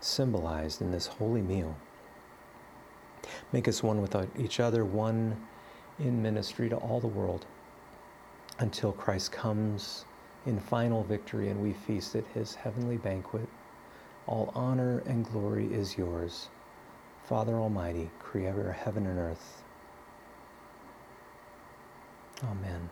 symbolized 0.00 0.82
in 0.82 0.90
this 0.90 1.06
holy 1.06 1.40
meal. 1.40 1.74
Make 3.50 3.66
us 3.66 3.82
one 3.82 4.02
with 4.02 4.14
each 4.38 4.60
other, 4.60 4.84
one 4.84 5.34
in 5.98 6.20
ministry 6.20 6.68
to 6.68 6.76
all 6.76 7.00
the 7.00 7.06
world 7.06 7.46
until 8.58 8.92
Christ 8.92 9.32
comes 9.32 10.04
in 10.44 10.60
final 10.60 11.04
victory 11.04 11.48
and 11.48 11.62
we 11.62 11.72
feast 11.72 12.14
at 12.14 12.26
his 12.34 12.54
heavenly 12.54 12.98
banquet. 12.98 13.48
All 14.28 14.52
honor 14.54 15.02
and 15.06 15.24
glory 15.24 15.72
is 15.72 15.96
yours, 15.96 16.50
Father 17.24 17.54
Almighty, 17.54 18.10
creator 18.18 18.68
of 18.68 18.76
heaven 18.76 19.06
and 19.06 19.18
earth. 19.18 19.62
Amen. 22.44 22.90